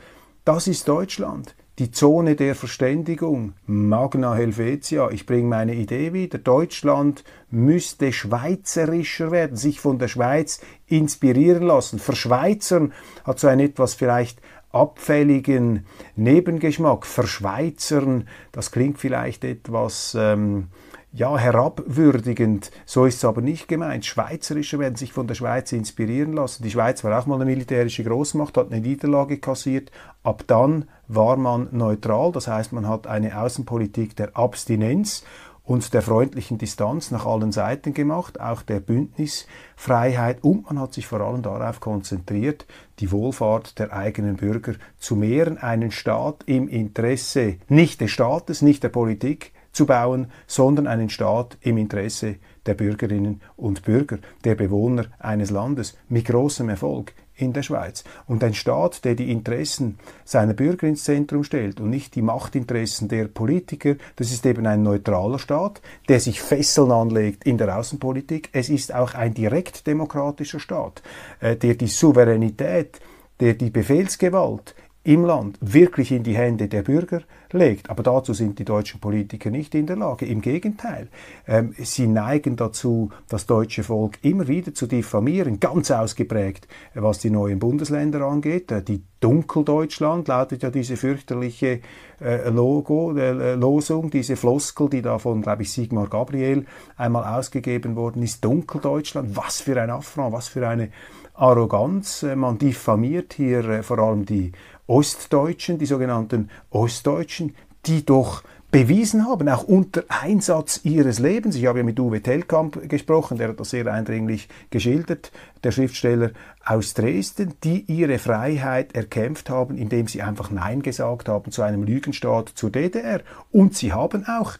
das 0.44 0.68
ist 0.68 0.90
Deutschland 0.90 1.56
die 1.78 1.92
Zone 1.92 2.36
der 2.36 2.56
Verständigung, 2.56 3.54
Magna 3.66 4.34
Helvetia, 4.34 5.10
ich 5.10 5.26
bringe 5.26 5.50
meine 5.50 5.76
Idee 5.76 6.14
wieder, 6.14 6.38
Deutschland 6.38 7.26
müsste 7.52 8.14
schweizerischer 8.14 9.32
werden, 9.32 9.58
sich 9.58 9.82
von 9.82 10.00
der 10.00 10.08
Schweiz 10.08 10.62
inspirieren 10.88 11.64
lassen. 11.64 12.00
Verschweizern 12.00 12.94
hat 13.26 13.40
so 13.40 13.48
ein 13.48 13.60
etwas 13.60 13.94
vielleicht 13.94 14.40
abfälligen 14.72 15.86
Nebengeschmack. 16.16 17.06
Verschweizern, 17.06 18.28
das 18.54 18.72
klingt 18.72 18.98
vielleicht 18.98 19.44
etwas 19.44 20.16
ähm, 20.18 20.68
ja, 21.16 21.38
herabwürdigend. 21.38 22.72
So 22.86 23.06
ist 23.06 23.16
es 23.16 23.26
aber 23.26 23.42
nicht 23.42 23.70
gemeint. 23.70 24.06
Schweizerische 24.06 24.80
werden 24.80 24.98
sich 24.98 25.14
von 25.14 25.28
der 25.28 25.36
Schweiz 25.36 25.72
inspirieren 25.72 26.34
lassen. 26.34 26.64
Die 26.64 26.72
Schweiz 26.72 27.06
war 27.06 27.18
auch 27.18 27.26
mal 27.26 27.36
eine 27.36 27.46
militärische 27.46 28.04
Großmacht, 28.04 28.58
hat 28.58 28.70
eine 28.70 28.82
Niederlage 28.82 29.38
kassiert. 29.38 29.92
Ab 30.24 30.44
dann 30.48 30.90
war 31.08 31.38
man 31.38 31.70
neutral. 31.72 32.34
Das 32.34 32.50
heißt, 32.50 32.74
man 32.74 32.90
hat 32.90 33.08
eine 33.08 33.40
Außenpolitik 33.40 34.18
der 34.18 34.36
Abstinenz 34.36 35.24
und 35.64 35.94
der 35.94 36.02
freundlichen 36.02 36.58
Distanz 36.58 37.12
nach 37.12 37.26
allen 37.26 37.54
Seiten 37.54 37.94
gemacht, 37.94 38.42
auch 38.42 38.62
der 38.62 38.82
Bündnisfreiheit 38.82 40.44
und 40.44 40.66
man 40.66 40.80
hat 40.80 40.94
sich 40.94 41.08
vor 41.08 41.22
allem 41.22 41.42
darauf 41.42 41.80
konzentriert, 41.80 42.68
die 43.00 43.12
Wohlfahrt 43.12 43.80
der 43.80 43.94
eigenen 43.94 44.36
Bürger 44.36 44.74
zu 45.00 45.16
mehren, 45.16 45.58
einen 45.58 45.92
Staat 45.92 46.44
im 46.46 46.68
Interesse 46.68 47.56
nicht 47.68 48.02
des 48.02 48.12
Staates, 48.12 48.62
nicht 48.62 48.84
der 48.84 48.90
Politik, 48.90 49.55
zu 49.76 49.86
bauen, 49.86 50.32
sondern 50.48 50.88
einen 50.88 51.10
Staat 51.10 51.58
im 51.62 51.78
Interesse 51.78 52.38
der 52.66 52.74
Bürgerinnen 52.74 53.42
und 53.58 53.84
Bürger, 53.84 54.20
der 54.44 54.56
Bewohner 54.56 55.06
eines 55.20 55.52
Landes 55.52 55.98
mit 56.08 56.26
großem 56.26 56.70
Erfolg 56.70 57.14
in 57.36 57.52
der 57.52 57.64
Schweiz. 57.64 58.06
Und 58.28 58.44
ein 58.44 58.54
Staat, 58.54 59.04
der 59.04 59.16
die 59.16 59.32
Interessen 59.32 60.00
seiner 60.24 60.54
Bürger 60.54 60.88
ins 60.88 61.04
Zentrum 61.04 61.44
stellt 61.44 61.82
und 61.82 61.90
nicht 61.90 62.16
die 62.16 62.22
Machtinteressen 62.22 63.10
der 63.10 63.26
Politiker, 63.26 63.96
das 64.16 64.32
ist 64.32 64.46
eben 64.46 64.66
ein 64.66 64.84
neutraler 64.84 65.40
Staat, 65.40 65.82
der 66.08 66.22
sich 66.22 66.42
Fesseln 66.42 66.92
anlegt 66.92 67.44
in 67.44 67.58
der 67.58 67.78
Außenpolitik. 67.78 68.50
Es 68.54 68.70
ist 68.70 68.96
auch 68.96 69.14
ein 69.14 69.34
direkt 69.34 69.86
demokratischer 69.86 70.62
Staat, 70.62 71.04
äh, 71.42 71.58
der 71.58 71.76
die 71.76 71.88
Souveränität, 71.88 73.02
der 73.42 73.56
die 73.56 73.70
Befehlsgewalt 73.70 74.74
im 75.06 75.24
Land 75.24 75.58
wirklich 75.62 76.12
in 76.12 76.24
die 76.24 76.36
Hände 76.36 76.68
der 76.68 76.82
Bürger 76.82 77.22
legt. 77.52 77.92
Aber 77.92 78.02
dazu 78.02 78.34
sind 78.34 78.58
die 78.58 78.66
deutschen 78.66 79.00
Politiker 79.00 79.52
nicht 79.52 79.76
in 79.76 79.86
der 79.86 79.98
Lage. 79.98 80.26
Im 80.26 80.42
Gegenteil, 80.42 81.10
ähm, 81.48 81.76
sie 81.78 82.08
neigen 82.08 82.56
dazu, 82.56 83.12
das 83.30 83.46
deutsche 83.46 83.84
Volk 83.84 84.18
immer 84.24 84.48
wieder 84.48 84.74
zu 84.74 84.88
diffamieren, 84.88 85.60
ganz 85.60 85.92
ausgeprägt, 85.92 86.68
was 86.96 87.20
die 87.20 87.30
neuen 87.30 87.60
Bundesländer 87.60 88.22
angeht. 88.22 88.72
Äh, 88.72 88.82
die 88.82 89.04
Dunkeldeutschland 89.20 90.28
lautet 90.28 90.64
ja 90.64 90.72
diese 90.72 90.98
fürchterliche 90.98 91.82
äh, 92.20 92.50
Logo, 92.50 93.16
äh, 93.16 93.54
Losung, 93.54 94.10
diese 94.10 94.36
Floskel, 94.36 94.90
die 94.90 95.04
da 95.04 95.20
von, 95.20 95.44
glaube 95.44 95.62
ich, 95.62 95.72
Sigmar 95.72 96.08
Gabriel 96.08 96.66
einmal 96.98 97.38
ausgegeben 97.38 97.96
worden 97.96 98.24
ist. 98.24 98.44
Dunkeldeutschland, 98.44 99.36
was 99.36 99.62
für 99.62 99.80
ein 99.80 99.92
Affront, 99.92 100.34
was 100.34 100.48
für 100.48 100.68
eine 100.68 100.90
Arroganz. 101.36 102.24
Äh, 102.24 102.36
man 102.36 102.58
diffamiert 102.58 103.34
hier 103.34 103.68
äh, 103.68 103.84
vor 103.84 104.00
allem 104.00 104.26
die 104.26 104.52
Ostdeutschen, 104.88 105.78
die 105.78 105.86
sogenannten 105.86 106.50
Ostdeutschen, 106.70 107.56
die 107.86 108.06
doch 108.06 108.44
bewiesen 108.72 109.26
haben, 109.26 109.48
auch 109.48 109.64
unter 109.64 110.04
Einsatz 110.10 110.82
ihres 110.84 111.20
Lebens. 111.20 111.56
Ich 111.56 111.66
habe 111.66 111.80
ja 111.80 111.86
mit 111.86 111.98
Uwe 111.98 112.22
Tellkamp 112.22 112.90
gesprochen, 112.90 113.38
der 113.38 113.50
hat 113.50 113.60
das 113.60 113.70
sehr 113.70 113.88
eindringlich 113.88 114.50
geschildert, 114.70 115.32
der 115.64 115.72
Schriftsteller 115.72 116.32
aus 116.66 116.94
Dresden, 116.94 117.54
die 117.64 117.86
ihre 117.88 118.20
Freiheit 118.20 118.94
erkämpft 118.94 119.50
haben, 119.50 119.78
indem 119.78 120.08
sie 120.08 120.22
einfach 120.22 120.52
Nein 120.52 120.82
gesagt 120.82 121.30
haben 121.30 121.52
zu 121.52 121.62
einem 121.62 121.84
Lügenstaat, 121.84 122.50
zur 122.50 122.70
DDR. 122.70 123.22
Und 123.52 123.76
sie 123.76 123.94
haben 123.94 124.28
auch 124.28 124.56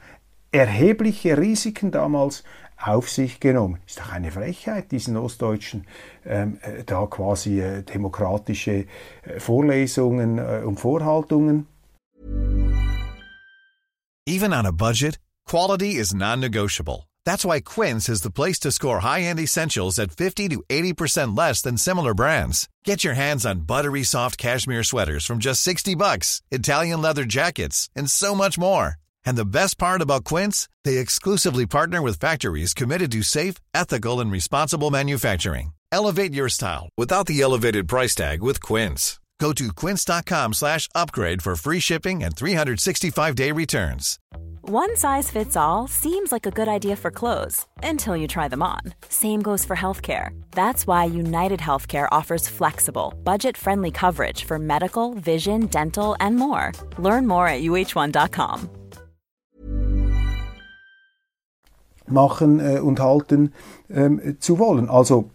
erhebliche 0.54 1.38
Risiken 1.38 1.92
damals 1.92 2.46
auf 2.78 3.10
sich 3.10 3.40
genommen. 3.40 3.80
Ist 3.88 4.00
doch 4.00 4.12
eine 4.12 4.32
Frechheit, 4.32 4.92
diesen 4.92 5.18
Ostdeutschen 5.18 5.86
ähm, 6.26 6.60
äh, 6.62 6.84
da 6.84 7.06
quasi 7.06 7.62
äh, 7.62 7.84
demokratische 7.84 8.86
äh, 9.24 9.40
Vorlesungen 9.40 10.38
äh, 10.38 10.62
und 10.66 10.80
Vorhaltungen. 10.80 11.68
Even 14.28 14.54
on 14.54 14.66
a 14.66 14.72
budget, 14.72 15.20
quality 15.48 15.96
is 15.96 16.14
non-negotiable. 16.14 17.08
That's 17.26 17.46
why 17.46 17.60
Quince 17.60 18.10
is 18.10 18.22
the 18.22 18.32
place 18.32 18.60
to 18.60 18.72
score 18.72 19.00
high-end 19.00 19.40
essentials 19.40 20.00
at 20.00 20.12
50 20.12 20.50
to 20.50 20.64
80% 20.70 21.38
less 21.38 21.62
than 21.62 21.78
similar 21.78 22.14
brands. 22.14 22.68
Get 22.84 23.04
your 23.04 23.14
hands 23.14 23.46
on 23.46 23.62
buttery 23.62 24.04
soft 24.04 24.38
cashmere 24.38 24.84
sweaters 24.84 25.26
from 25.26 25.40
just 25.40 25.62
60 25.62 25.96
bucks, 25.96 26.42
Italian 26.52 27.02
leather 27.02 27.26
jackets, 27.26 27.90
and 27.96 28.10
so 28.10 28.34
much 28.36 28.58
more. 28.58 28.96
And 29.26 29.38
the 29.38 29.46
best 29.46 29.78
part 29.78 30.02
about 30.02 30.24
Quince, 30.24 30.68
they 30.84 30.98
exclusively 30.98 31.66
partner 31.66 32.02
with 32.02 32.20
factories 32.20 32.74
committed 32.74 33.12
to 33.12 33.24
safe, 33.24 33.56
ethical, 33.74 34.20
and 34.20 34.32
responsible 34.32 34.92
manufacturing. 34.92 35.74
Elevate 35.92 36.34
your 36.34 36.50
style 36.50 36.90
without 36.98 37.28
the 37.28 37.42
elevated 37.42 37.88
price 37.88 38.16
tag 38.16 38.42
with 38.42 38.62
Quince. 38.62 39.20
Go 39.40 39.52
to 39.54 39.74
quince.com 39.74 40.54
slash 40.54 40.88
upgrade 40.96 41.42
for 41.42 41.56
free 41.56 41.80
shipping 41.80 42.24
and 42.24 42.36
365-day 42.36 43.52
returns. 43.52 44.18
One 44.62 44.96
size 44.96 45.30
fits 45.30 45.56
all 45.56 45.88
seems 45.88 46.32
like 46.32 46.46
a 46.46 46.52
good 46.52 46.68
idea 46.68 46.96
for 46.96 47.12
clothes 47.12 47.66
until 47.84 48.18
you 48.18 48.28
try 48.28 48.48
them 48.48 48.64
on. 48.64 48.82
Same 49.10 49.42
goes 49.42 49.64
for 49.64 49.76
healthcare. 49.76 50.30
That's 50.52 50.88
why 50.88 51.06
United 51.06 51.60
Healthcare 51.60 52.08
offers 52.12 52.48
flexible, 52.48 53.14
budget 53.24 53.58
friendly 53.58 53.92
coverage 53.92 54.46
for 54.46 54.58
medical, 54.58 55.14
vision, 55.14 55.68
dental, 55.68 56.16
and 56.20 56.36
more. 56.38 56.72
Learn 56.98 57.28
more 57.28 57.48
at 57.48 57.62
uh1.com. 57.62 58.70
Machen 62.08 62.60
äh, 62.60 62.80
und 62.80 63.00
halten 63.00 63.54
ähm, 63.90 64.38
zu 64.40 64.60
wollen. 64.60 64.90
Also 64.90 65.30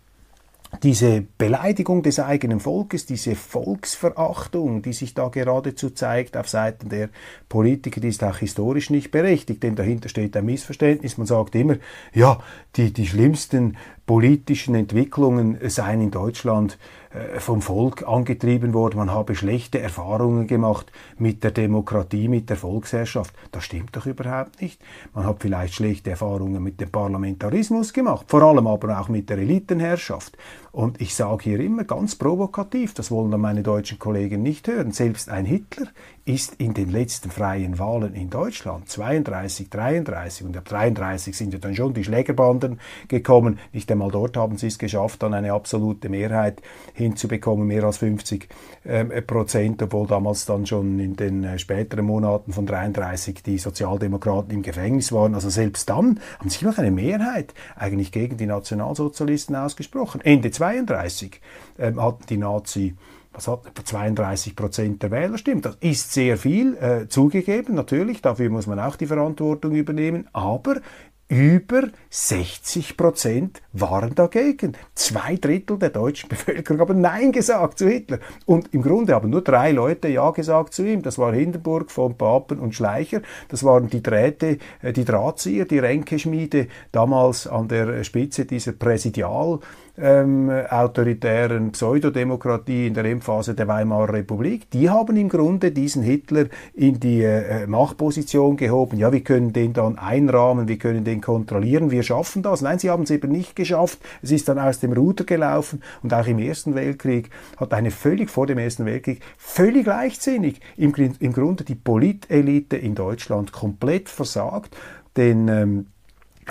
diese 0.82 1.24
Beleidigung 1.36 2.02
des 2.02 2.20
eigenen 2.20 2.60
Volkes, 2.60 3.04
diese 3.04 3.34
Volksverachtung, 3.34 4.82
die 4.82 4.92
sich 4.92 5.14
da 5.14 5.28
geradezu 5.28 5.90
zeigt 5.90 6.36
auf 6.36 6.48
Seiten 6.48 6.88
der 6.88 7.08
Politiker, 7.48 8.00
die 8.00 8.08
ist 8.08 8.22
auch 8.22 8.38
historisch 8.38 8.88
nicht 8.88 9.10
berechtigt, 9.10 9.62
denn 9.62 9.74
dahinter 9.74 10.08
steht 10.08 10.36
ein 10.36 10.44
Missverständnis. 10.44 11.18
Man 11.18 11.26
sagt 11.26 11.54
immer, 11.56 11.76
ja, 12.14 12.40
die, 12.76 12.92
die 12.92 13.06
schlimmsten 13.06 13.76
politischen 14.10 14.74
Entwicklungen 14.74 15.56
seien 15.70 16.00
in 16.00 16.10
Deutschland 16.10 16.78
äh, 17.10 17.38
vom 17.38 17.62
Volk 17.62 18.08
angetrieben 18.08 18.74
worden, 18.74 18.98
man 18.98 19.12
habe 19.12 19.36
schlechte 19.36 19.78
Erfahrungen 19.78 20.48
gemacht 20.48 20.90
mit 21.16 21.44
der 21.44 21.52
Demokratie, 21.52 22.26
mit 22.26 22.50
der 22.50 22.56
Volksherrschaft. 22.56 23.32
Das 23.52 23.62
stimmt 23.62 23.94
doch 23.94 24.06
überhaupt 24.06 24.60
nicht. 24.62 24.82
Man 25.14 25.26
hat 25.26 25.36
vielleicht 25.38 25.74
schlechte 25.74 26.10
Erfahrungen 26.10 26.60
mit 26.60 26.80
dem 26.80 26.90
Parlamentarismus 26.90 27.92
gemacht, 27.92 28.26
vor 28.26 28.42
allem 28.42 28.66
aber 28.66 29.00
auch 29.00 29.08
mit 29.08 29.30
der 29.30 29.38
Elitenherrschaft. 29.38 30.36
Und 30.72 31.00
ich 31.00 31.14
sage 31.14 31.44
hier 31.44 31.60
immer 31.60 31.84
ganz 31.84 32.14
provokativ, 32.14 32.94
das 32.94 33.10
wollen 33.10 33.30
dann 33.30 33.40
meine 33.40 33.62
deutschen 33.62 33.98
Kollegen 33.98 34.42
nicht 34.42 34.68
hören, 34.68 34.92
selbst 34.92 35.28
ein 35.28 35.44
Hitler 35.44 35.88
ist 36.24 36.54
in 36.58 36.74
den 36.74 36.90
letzten 36.90 37.30
freien 37.30 37.78
Wahlen 37.78 38.14
in 38.14 38.30
Deutschland 38.30 38.88
32, 38.88 39.68
33 39.68 40.46
und 40.46 40.56
ab 40.56 40.64
33 40.66 41.36
sind 41.36 41.52
ja 41.52 41.58
dann 41.58 41.74
schon 41.74 41.92
die 41.92 42.04
Schlägerbanden 42.04 42.78
gekommen. 43.08 43.58
Nicht 43.72 43.90
einmal 43.90 44.10
dort 44.10 44.36
haben 44.36 44.56
sie 44.56 44.68
es 44.68 44.78
geschafft, 44.78 45.22
dann 45.22 45.34
eine 45.34 45.52
absolute 45.52 46.08
Mehrheit 46.08 46.62
hinzubekommen, 46.94 47.66
mehr 47.66 47.84
als 47.84 47.98
50 47.98 48.48
ähm, 48.84 49.12
Prozent, 49.26 49.82
obwohl 49.82 50.06
damals 50.06 50.46
dann 50.46 50.66
schon 50.66 51.00
in 51.00 51.16
den 51.16 51.42
äh, 51.42 51.58
späteren 51.58 52.04
Monaten 52.04 52.52
von 52.52 52.66
33 52.66 53.42
die 53.42 53.58
Sozialdemokraten 53.58 54.52
im 54.52 54.62
Gefängnis 54.62 55.10
waren. 55.12 55.34
Also 55.34 55.50
selbst 55.50 55.88
dann 55.90 56.20
haben 56.38 56.48
sich 56.48 56.62
noch 56.62 56.78
eine 56.78 56.90
Mehrheit 56.90 57.54
eigentlich 57.76 58.12
gegen 58.12 58.36
die 58.36 58.46
Nationalsozialisten 58.46 59.56
ausgesprochen. 59.56 60.20
Ende 60.20 60.52
32 60.60 61.40
ähm, 61.78 62.02
hatten 62.02 62.26
die 62.28 62.36
Nazi 62.36 62.94
was 63.32 63.46
hat 63.46 63.66
etwa 63.66 63.84
32 63.84 64.56
Prozent 64.56 65.02
der 65.02 65.10
Wähler 65.12 65.38
stimmt. 65.38 65.64
Das 65.64 65.76
ist 65.80 66.12
sehr 66.12 66.36
viel, 66.36 66.76
äh, 66.76 67.08
zugegeben, 67.08 67.74
natürlich, 67.74 68.22
dafür 68.22 68.50
muss 68.50 68.66
man 68.66 68.80
auch 68.80 68.96
die 68.96 69.06
Verantwortung 69.06 69.72
übernehmen, 69.72 70.28
aber 70.32 70.80
über 71.28 71.82
60 72.08 72.96
Prozent 72.96 73.62
waren 73.72 74.16
dagegen. 74.16 74.72
Zwei 74.96 75.36
Drittel 75.36 75.78
der 75.78 75.90
deutschen 75.90 76.28
Bevölkerung 76.28 76.80
haben 76.80 77.00
Nein 77.00 77.30
gesagt 77.30 77.78
zu 77.78 77.88
Hitler. 77.88 78.18
Und 78.46 78.74
im 78.74 78.82
Grunde 78.82 79.14
haben 79.14 79.30
nur 79.30 79.42
drei 79.42 79.70
Leute 79.70 80.08
Ja 80.08 80.32
gesagt 80.32 80.74
zu 80.74 80.84
ihm. 80.84 81.02
Das 81.02 81.18
war 81.18 81.32
Hindenburg, 81.32 81.92
von 81.92 82.18
Papen 82.18 82.58
und 82.58 82.74
Schleicher. 82.74 83.22
Das 83.48 83.62
waren 83.62 83.88
die 83.88 84.02
Drähte, 84.02 84.58
äh, 84.82 84.92
die 84.92 85.04
Drahtzieher, 85.04 85.66
die 85.66 85.78
Ränkeschmiede, 85.78 86.66
damals 86.90 87.46
an 87.46 87.68
der 87.68 88.02
Spitze 88.02 88.44
dieser 88.44 88.72
Präsidial 88.72 89.60
ähm, 90.00 90.50
autoritären 90.68 91.72
Pseudodemokratie 91.72 92.86
in 92.86 92.94
der 92.94 93.04
Endphase 93.04 93.54
der 93.54 93.68
Weimarer 93.68 94.12
Republik, 94.12 94.70
die 94.70 94.88
haben 94.90 95.16
im 95.16 95.28
Grunde 95.28 95.70
diesen 95.70 96.02
Hitler 96.02 96.46
in 96.74 97.00
die 97.00 97.22
äh, 97.22 97.66
Machtposition 97.66 98.56
gehoben. 98.56 98.98
Ja, 98.98 99.12
wir 99.12 99.22
können 99.22 99.52
den 99.52 99.72
dann 99.72 99.98
einrahmen, 99.98 100.68
wir 100.68 100.78
können 100.78 101.04
den 101.04 101.20
kontrollieren, 101.20 101.90
wir 101.90 102.02
schaffen 102.02 102.42
das. 102.42 102.60
Nein, 102.60 102.78
sie 102.78 102.90
haben 102.90 103.04
es 103.04 103.10
eben 103.10 103.30
nicht 103.30 103.56
geschafft. 103.56 103.98
Es 104.22 104.30
ist 104.30 104.48
dann 104.48 104.58
aus 104.58 104.80
dem 104.80 104.92
Ruder 104.92 105.24
gelaufen 105.24 105.82
und 106.02 106.12
auch 106.14 106.26
im 106.26 106.38
Ersten 106.38 106.74
Weltkrieg 106.74 107.30
hat 107.56 107.72
eine 107.72 107.90
völlig 107.90 108.30
vor 108.30 108.46
dem 108.46 108.58
Ersten 108.58 108.86
Weltkrieg 108.86 109.20
völlig 109.36 109.86
leichtsinnig 109.86 110.60
im, 110.76 110.94
im 111.18 111.32
Grunde 111.32 111.64
die 111.64 111.74
Politelite 111.74 112.76
in 112.76 112.94
Deutschland 112.94 113.52
komplett 113.52 114.08
versagt, 114.08 114.76
denn 115.16 115.48
ähm, 115.48 115.86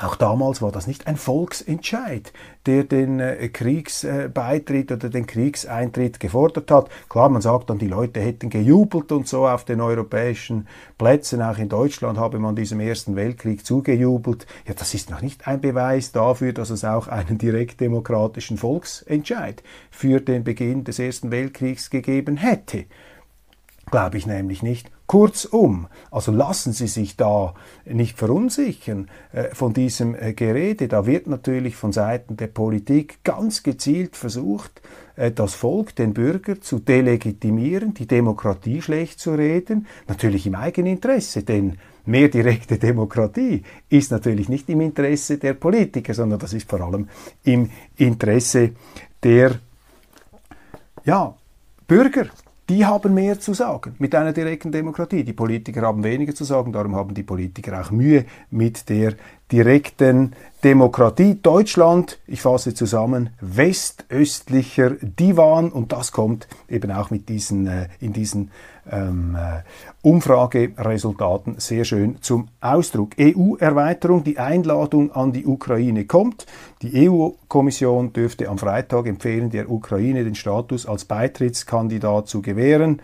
auch 0.04 0.16
damals 0.16 0.62
war 0.62 0.72
das 0.72 0.88
nicht 0.88 1.08
ein 1.08 1.18
Volksentscheid, 1.18 2.32
der 2.66 2.84
den 2.84 3.20
äh, 3.20 3.50
Kriegsbeitritt 3.50 4.92
oder 4.92 5.10
den 5.10 5.26
Kriegseintritt 5.26 6.20
gefordert 6.20 6.72
hat. 6.72 6.90
Klar, 7.10 7.30
man 7.30 7.42
sagt 7.42 7.70
dann, 7.70 7.80
die 7.80 7.88
Leute 7.88 8.20
hätten 8.20 8.50
gejubelt 8.50 9.12
und 9.12 9.28
so 9.28 9.48
auf 9.48 9.66
den 9.66 9.82
europäischen 9.82 10.68
Plätzen, 10.98 11.42
auch 11.42 11.58
in 11.58 11.70
Deutschland 11.70 12.18
habe 12.18 12.40
man 12.40 12.56
diesem 12.56 12.80
Ersten 12.80 13.16
Weltkrieg 13.16 13.66
zugejubelt. 13.66 14.48
Ja, 14.68 14.74
das 14.74 14.94
ist 14.94 15.10
noch 15.10 15.22
nicht 15.22 15.48
ein 15.48 15.62
Beweis 15.62 16.12
dafür, 16.12 16.54
dass 16.54 16.70
es 16.70 16.86
auch 16.86 17.08
einen 17.08 17.38
direktdemokratischen 17.38 18.58
Volksentscheid 18.58 19.64
für 19.92 20.22
den 20.22 20.44
Beginn 20.44 20.84
des 20.84 21.00
Ersten 21.00 21.32
Weltkriegs 21.32 21.90
gegeben 21.90 22.38
hätte. 22.38 22.86
Glaube 23.92 24.18
ich 24.18 24.28
nämlich 24.28 24.62
nicht. 24.62 24.92
Kurzum, 25.10 25.88
also 26.12 26.32
lassen 26.32 26.72
Sie 26.72 26.86
sich 26.86 27.18
da 27.18 27.56
nicht 27.84 28.16
verunsichern 28.16 29.10
äh, 29.32 29.56
von 29.56 29.74
diesem 29.74 30.14
äh, 30.14 30.34
Gerede. 30.34 30.88
Da 30.88 31.08
wird 31.08 31.26
natürlich 31.26 31.76
von 31.76 31.92
Seiten 31.92 32.38
der 32.38 32.46
Politik 32.46 33.24
ganz 33.24 33.64
gezielt 33.64 34.16
versucht, 34.16 34.84
äh, 35.16 35.32
das 35.32 35.56
Volk, 35.56 35.96
den 35.96 36.14
Bürger 36.14 36.62
zu 36.62 36.78
delegitimieren, 36.78 37.96
die 37.96 38.06
Demokratie 38.06 38.84
schlecht 38.84 39.20
zu 39.20 39.34
reden, 39.34 39.88
natürlich 40.08 40.46
im 40.46 40.54
eigenen 40.54 40.94
Interesse, 40.94 41.42
denn 41.42 41.80
mehr 42.06 42.30
direkte 42.30 42.78
Demokratie 42.78 43.64
ist 43.90 44.12
natürlich 44.12 44.48
nicht 44.48 44.70
im 44.70 44.80
Interesse 44.80 45.40
der 45.40 45.56
Politiker, 45.56 46.14
sondern 46.14 46.38
das 46.38 46.54
ist 46.54 46.70
vor 46.70 46.82
allem 46.82 47.10
im 47.44 47.72
Interesse 47.98 48.74
der 49.24 49.56
ja, 51.04 51.34
Bürger 51.88 52.28
die 52.70 52.86
haben 52.86 53.16
mehr 53.16 53.40
zu 53.40 53.54
sagen 53.54 53.96
mit 53.98 54.14
einer 54.14 54.32
direkten 54.32 54.72
Demokratie. 54.72 55.24
Die 55.24 55.34
Politiker 55.34 55.82
haben 55.82 56.04
weniger 56.04 56.36
zu 56.36 56.44
sagen, 56.44 56.72
darum 56.72 56.96
haben 56.96 57.16
die 57.16 57.24
Politiker 57.24 57.82
auch 57.82 57.90
Mühe 57.90 58.26
mit 58.52 58.90
der 58.90 59.16
direkten 59.52 60.34
Demokratie. 60.64 61.40
Deutschland, 61.42 62.20
ich 62.28 62.42
fasse 62.42 62.76
zusammen, 62.76 63.32
westöstlicher 63.42 64.92
Divan 65.02 65.72
und 65.72 65.92
das 65.92 66.12
kommt 66.12 66.48
eben 66.70 66.92
auch 66.92 67.10
mit 67.10 67.28
diesen, 67.28 67.66
äh, 67.66 67.88
in 68.00 68.14
diesen 68.14 68.52
ähm, 68.92 69.36
äh, 69.36 69.62
Umfrageresultaten 70.02 71.60
sehr 71.60 71.86
schön 71.86 72.22
zum 72.22 72.50
Ausdruck. 72.62 73.12
EU-Erweiterung, 73.20 74.24
die 74.24 74.38
Einladung 74.38 75.12
an 75.12 75.32
die 75.32 75.46
Ukraine 75.46 76.06
kommt. 76.06 76.46
Die 76.82 77.10
EU-Kommission 77.10 78.14
dürfte 78.14 78.50
am 78.50 78.58
Freitag 78.58 79.08
empfehlen, 79.08 79.50
der 79.50 79.70
Ukraine 79.70 80.24
den 80.24 80.36
Status 80.36 80.86
als 80.86 81.06
Beitrittskandidat 81.06 82.28
zu 82.28 82.42
gewähren. 82.42 83.02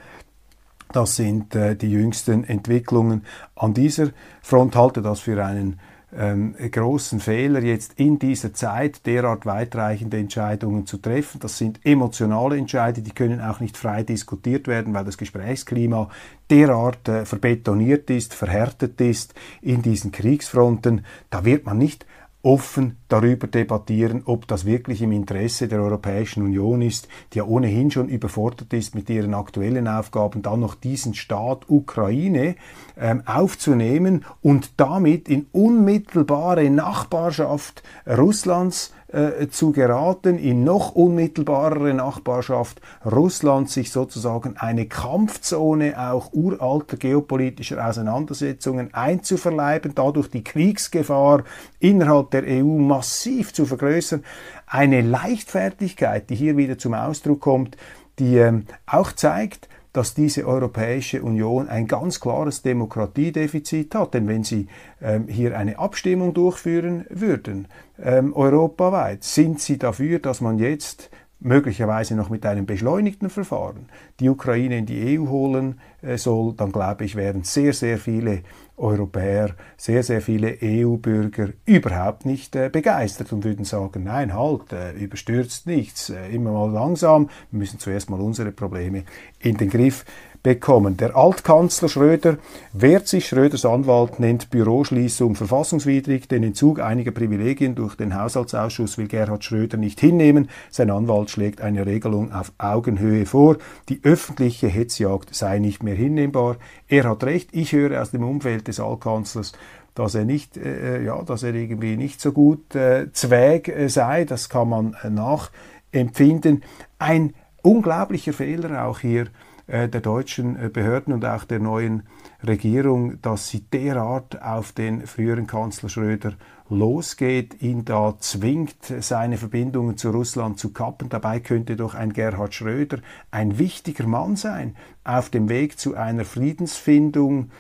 Das 0.92 1.16
sind 1.16 1.56
äh, 1.56 1.76
die 1.76 1.92
jüngsten 1.92 2.44
Entwicklungen 2.44 3.26
an 3.56 3.74
dieser 3.74 4.10
Front. 4.42 4.76
Halte 4.76 5.02
das 5.02 5.20
für 5.20 5.44
einen 5.44 5.80
ähm, 6.18 6.56
großen 6.72 7.20
Fehler, 7.20 7.62
jetzt 7.62 7.94
in 8.00 8.20
dieser 8.20 8.54
Zeit 8.54 9.06
derart 9.06 9.46
weitreichende 9.46 10.18
Entscheidungen 10.18 10.86
zu 10.86 10.98
treffen. 10.98 11.40
Das 11.40 11.58
sind 11.58 11.80
emotionale 11.84 12.58
Entscheidungen, 12.58 13.06
die 13.06 13.14
können 13.14 13.42
auch 13.42 13.60
nicht 13.60 13.78
frei 13.78 14.04
diskutiert 14.04 14.68
werden, 14.68 14.94
weil 14.94 15.06
das 15.06 15.18
Gesprächsklima 15.18 16.10
derart 16.50 17.08
äh, 17.08 17.26
verbetoniert 17.26 18.10
ist, 18.10 18.34
verhärtet 18.34 19.00
ist 19.02 19.34
in 19.62 19.82
diesen 19.82 20.12
Kriegsfronten. 20.12 21.06
Da 21.30 21.46
wird 21.46 21.66
man 21.66 21.78
nicht 21.78 22.06
offen 22.46 22.98
darüber 23.08 23.48
debattieren, 23.48 24.22
ob 24.26 24.48
das 24.48 24.66
wirklich 24.66 25.02
im 25.02 25.12
Interesse 25.12 25.68
der 25.68 25.82
Europäischen 25.82 26.44
Union 26.44 26.84
ist, 26.84 27.08
die 27.34 27.40
ja 27.40 27.44
ohnehin 27.44 27.90
schon 27.90 28.08
überfordert 28.08 28.72
ist 28.72 28.94
mit 28.94 29.10
ihren 29.10 29.34
aktuellen 29.34 29.88
Aufgaben, 29.88 30.44
dann 30.44 30.60
noch 30.60 30.76
diesen 30.76 31.16
Staat 31.16 31.68
Ukraine 31.70 32.56
ähm, 32.98 33.24
aufzunehmen 33.26 34.26
und 34.44 34.74
damit 34.78 35.28
in 35.28 35.48
unmittelbare 35.54 36.70
Nachbarschaft 36.70 37.82
Russlands 38.08 38.94
äh, 39.08 39.48
zu 39.50 39.72
geraten, 39.72 40.38
in 40.40 40.64
noch 40.64 40.96
unmittelbarere 40.96 41.94
Nachbarschaft 41.94 42.82
Russlands 43.06 43.74
sich 43.74 43.92
sozusagen 43.92 44.58
eine 44.58 44.88
Kampfzone 44.88 46.00
auch 46.12 46.34
uralter 46.34 46.98
geopolitischer 46.98 47.88
Auseinandersetzungen 47.88 48.94
einzuverleiben, 48.94 49.94
dadurch 49.94 50.30
die 50.30 50.44
Kriegsgefahr 50.44 51.44
innerhalb 51.80 52.32
der 52.32 52.44
EU 52.48 52.80
massiv 52.80 53.54
zu 53.54 53.66
vergrößern. 53.66 54.24
Eine 54.66 55.02
Leichtfertigkeit, 55.02 56.30
die 56.30 56.36
hier 56.36 56.58
wieder 56.58 56.78
zum 56.78 56.96
Ausdruck 56.96 57.42
kommt, 57.42 57.78
die 58.18 58.38
ähm, 58.38 58.66
auch 58.88 59.12
zeigt, 59.12 59.70
dass 59.96 60.14
diese 60.14 60.46
Europäische 60.46 61.24
Union 61.24 61.70
ein 61.70 61.88
ganz 61.88 62.20
klares 62.20 62.62
Demokratiedefizit 62.62 63.96
hat. 63.96 64.14
Denn 64.14 64.28
wenn 64.28 64.44
Sie 64.44 64.68
ähm, 65.02 65.28
hier 65.28 65.58
eine 65.58 65.80
Abstimmung 65.80 66.34
durchführen 66.34 67.06
würden, 67.10 67.68
ähm, 68.02 68.34
europaweit, 68.34 69.24
sind 69.24 69.62
Sie 69.62 69.78
dafür, 69.78 70.20
dass 70.20 70.42
man 70.42 70.60
jetzt 70.60 71.10
möglicherweise 71.40 72.16
noch 72.16 72.30
mit 72.30 72.46
einem 72.46 72.66
beschleunigten 72.66 73.30
Verfahren 73.30 73.88
die 74.20 74.30
Ukraine 74.30 74.80
in 74.80 74.86
die 74.86 75.18
EU 75.18 75.28
holen 75.28 75.80
äh, 76.02 76.18
soll, 76.18 76.54
dann 76.56 76.72
glaube 76.72 77.06
ich, 77.06 77.16
wären 77.16 77.44
sehr, 77.44 77.72
sehr 77.74 77.98
viele 77.98 78.42
Europäer, 78.78 79.56
sehr, 79.78 80.04
sehr 80.04 80.22
viele 80.22 80.58
EU-Bürger 80.62 81.50
überhaupt 81.66 82.26
nicht 82.26 82.56
äh, 82.56 82.70
begeistert 82.70 83.32
und 83.32 83.44
würden 83.44 83.66
sagen, 83.66 84.04
nein, 84.04 84.34
halt, 84.34 84.74
äh, 84.74 84.92
überstürzt 84.94 85.66
nichts, 85.68 86.10
äh, 86.10 86.30
immer 86.30 86.52
mal 86.52 86.72
langsam, 86.72 87.30
wir 87.52 87.60
müssen 87.60 87.80
zuerst 87.80 88.10
mal 88.10 88.20
unsere 88.20 88.52
Probleme 88.52 89.04
in 89.40 89.58
den 89.58 89.70
Griff 89.70 90.06
bekommen. 90.46 90.96
Der 90.96 91.16
Altkanzler 91.16 91.90
Schröder 91.90 92.38
wehrt 92.72 93.08
sich. 93.08 93.26
Schröders 93.26 93.66
Anwalt 93.66 94.20
nennt 94.20 94.52
Büroschließung 94.52 95.34
verfassungswidrig. 95.34 96.28
Den 96.28 96.44
Entzug 96.44 96.80
einiger 96.80 97.10
Privilegien 97.10 97.74
durch 97.74 97.96
den 97.96 98.16
Haushaltsausschuss 98.16 99.00
will 99.00 99.08
Gerhard 99.08 99.44
Schröder 99.44 99.78
nicht 99.78 100.00
hinnehmen. 100.00 100.50
Sein 100.70 100.92
Anwalt 100.92 101.32
schlägt 101.32 101.62
eine 101.62 101.88
Regelung 101.88 102.32
auf 102.32 102.54
Augenhöhe 102.60 103.26
vor. 103.26 103.58
Die 103.90 104.02
öffentliche 104.04 104.68
Hetzjagd 104.68 105.34
sei 105.34 105.58
nicht 105.58 105.82
mehr 105.82 105.96
hinnehmbar. 105.96 106.58
Er 106.88 107.06
hat 107.06 107.24
recht. 107.24 107.50
Ich 107.52 107.72
höre 107.72 108.00
aus 108.00 108.12
dem 108.12 108.24
Umfeld 108.24 108.68
des 108.68 108.80
Altkanzlers, 108.80 109.54
dass 109.96 110.14
er 110.14 110.26
nicht, 110.26 110.58
äh, 110.58 111.04
ja, 111.04 111.24
dass 111.24 111.42
er 111.42 111.56
irgendwie 111.56 111.98
nicht 111.98 112.22
so 112.22 112.32
gut 112.32 112.76
äh, 112.76 113.12
Zweig 113.14 113.68
äh, 113.68 113.90
sei. 113.90 114.26
Das 114.26 114.50
kann 114.50 114.70
man 114.70 114.96
äh, 115.02 115.10
nachempfinden. 115.10 116.64
Ein 117.00 117.34
unglaublicher 117.64 118.34
Fehler 118.34 118.86
auch 118.86 119.00
hier 119.00 119.24
äh, 119.24 119.30
der 119.68 120.02
deutschen 120.02 120.56
äh, 120.56 120.70
Behörden 120.70 121.14
und 121.14 121.26
auch 121.26 121.44
der 121.44 121.60
neuen 121.60 122.04
Regierung, 122.46 123.22
dass 123.22 123.50
sie 123.50 123.62
derart 123.62 124.42
auf 124.42 124.72
den 124.72 125.08
früheren 125.08 125.48
Kanzler 125.48 125.90
Schröder 125.90 126.34
losgeht, 126.70 127.62
ihn 127.62 127.86
da 127.86 128.16
zwingt, 128.20 128.76
seine 129.00 129.38
Verbindungen 129.38 129.98
zu 129.98 130.10
Russland 130.10 130.60
zu 130.60 130.72
kappen. 130.72 131.10
Dabei 131.10 131.40
könnte 131.40 131.76
doch 131.76 131.96
ein 131.96 132.14
Gerhard 132.14 132.54
Schröder 132.54 133.00
ein 133.32 133.60
wichtiger 133.60 134.08
Mann 134.08 134.36
sein 134.36 134.76
auf 135.04 135.30
dem 135.30 135.50
Weg 135.50 135.80
zu 135.80 135.96
einer 135.96 136.26
Friedensfindung, 136.26 137.52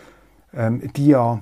ähm, 0.54 0.92
die 0.96 1.08
ja 1.08 1.42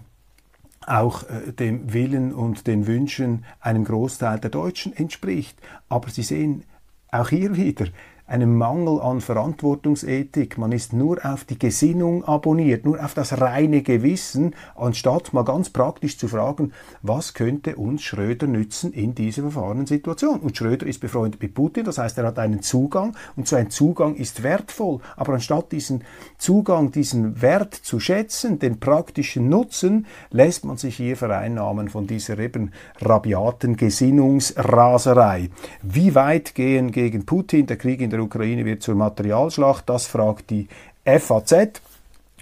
auch 0.86 1.24
äh, 1.24 1.54
dem 1.54 1.94
Willen 1.94 2.34
und 2.34 2.68
den 2.68 2.88
Wünschen 2.88 3.46
einem 3.62 3.86
Großteil 3.86 4.40
der 4.40 4.50
Deutschen 4.50 4.96
entspricht. 4.96 5.58
Aber 5.88 6.10
Sie 6.10 6.24
sehen 6.24 6.64
auch 7.12 7.30
hier 7.30 7.56
wieder, 7.56 7.86
einem 8.26 8.58
Mangel 8.58 9.02
an 9.02 9.20
Verantwortungsethik. 9.20 10.58
Man 10.58 10.72
ist 10.72 10.94
nur 10.94 11.26
auf 11.26 11.44
die 11.44 11.60
Gesinnung 11.60 12.24
abonniert, 12.24 12.86
nur 12.86 13.04
auf 13.04 13.14
das 13.14 13.42
reine 13.42 13.82
Gewissen, 13.82 14.56
anstatt 14.76 15.34
mal 15.34 15.44
ganz 15.44 15.70
praktisch 15.70 16.18
zu 16.18 16.30
fragen, 16.30 16.72
was 17.02 17.34
könnte 17.34 17.76
uns 17.76 18.02
Schröder 18.02 18.48
nützen 18.48 18.94
in 18.94 19.14
dieser 19.14 19.42
verfahrenen 19.42 19.86
Situation. 19.86 20.40
Und 20.40 20.56
Schröder 20.56 20.88
ist 20.88 21.02
befreundet 21.02 21.42
mit 21.42 21.54
Putin, 21.54 21.84
das 21.84 21.98
heißt, 21.98 22.18
er 22.18 22.28
hat 22.28 22.40
einen 22.40 22.62
Zugang 22.62 23.16
und 23.36 23.48
so 23.48 23.58
ein 23.58 23.70
Zugang 23.70 24.16
ist 24.16 24.42
wertvoll. 24.42 25.00
Aber 25.18 25.34
anstatt 25.34 25.72
diesen 25.74 26.04
Zugang, 26.38 26.92
diesen 26.92 27.42
Wert 27.42 27.74
zu 27.74 28.00
schätzen, 28.00 28.58
den 28.58 28.80
praktischen 28.80 29.50
Nutzen, 29.50 30.06
lässt 30.32 30.64
man 30.64 30.78
sich 30.78 30.96
hier 30.96 31.18
vereinnahmen 31.18 31.90
von 31.90 32.08
dieser 32.08 32.40
eben 32.40 32.72
rabiaten 33.02 33.76
Gesinnungsraserei. 33.76 35.50
Wie 35.82 36.16
weit 36.16 36.56
gehen 36.56 36.92
gegen 36.92 37.26
Putin 37.26 37.66
der 37.66 37.78
Krieg 37.78 38.00
in 38.00 38.13
der 38.14 38.22
Ukraine 38.22 38.64
wird 38.64 38.84
zur 38.84 38.96
Materialschlacht. 38.96 39.90
Das 39.90 40.06
fragt 40.08 40.50
die 40.50 40.68
FAZ. 41.04 41.82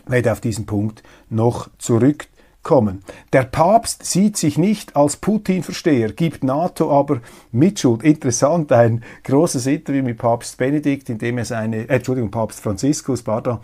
Werde 0.05 0.31
auf 0.31 0.41
diesen 0.41 0.65
Punkt 0.65 1.03
noch 1.29 1.69
zurückkommen. 1.77 3.03
Der 3.34 3.43
Papst 3.43 4.03
sieht 4.05 4.36
sich 4.36 4.57
nicht 4.57 4.95
als 4.95 5.15
Putin-Versteher, 5.15 6.12
gibt 6.12 6.43
NATO 6.43 6.91
aber 6.91 7.21
Mitschuld. 7.51 8.03
Interessant, 8.03 8.71
ein 8.71 9.03
großes 9.23 9.65
Interview 9.67 10.03
mit 10.03 10.17
Papst 10.17 10.57
Benedikt, 10.57 11.10
in 11.10 11.17
dem 11.17 11.38
er 11.38 11.45
seine, 11.45 11.88
äh, 11.88 11.95
Entschuldigung, 11.95 12.29
Papst 12.29 12.60
Franziskus, 12.60 13.23
pardon, 13.23 13.60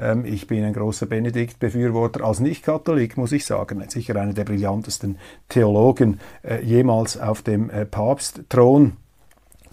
ähm, 0.00 0.24
ich 0.24 0.46
bin 0.46 0.64
ein 0.64 0.72
großer 0.72 1.06
Benedikt-Befürworter 1.06 2.24
als 2.24 2.40
Nicht-Katholik, 2.40 3.16
muss 3.16 3.32
ich 3.32 3.44
sagen. 3.44 3.82
Sicher 3.88 4.16
einer 4.16 4.32
der 4.32 4.44
brillantesten 4.44 5.18
Theologen 5.48 6.20
äh, 6.42 6.62
jemals 6.62 7.18
auf 7.18 7.42
dem 7.42 7.70
äh, 7.70 7.86
Papstthron 7.86 8.96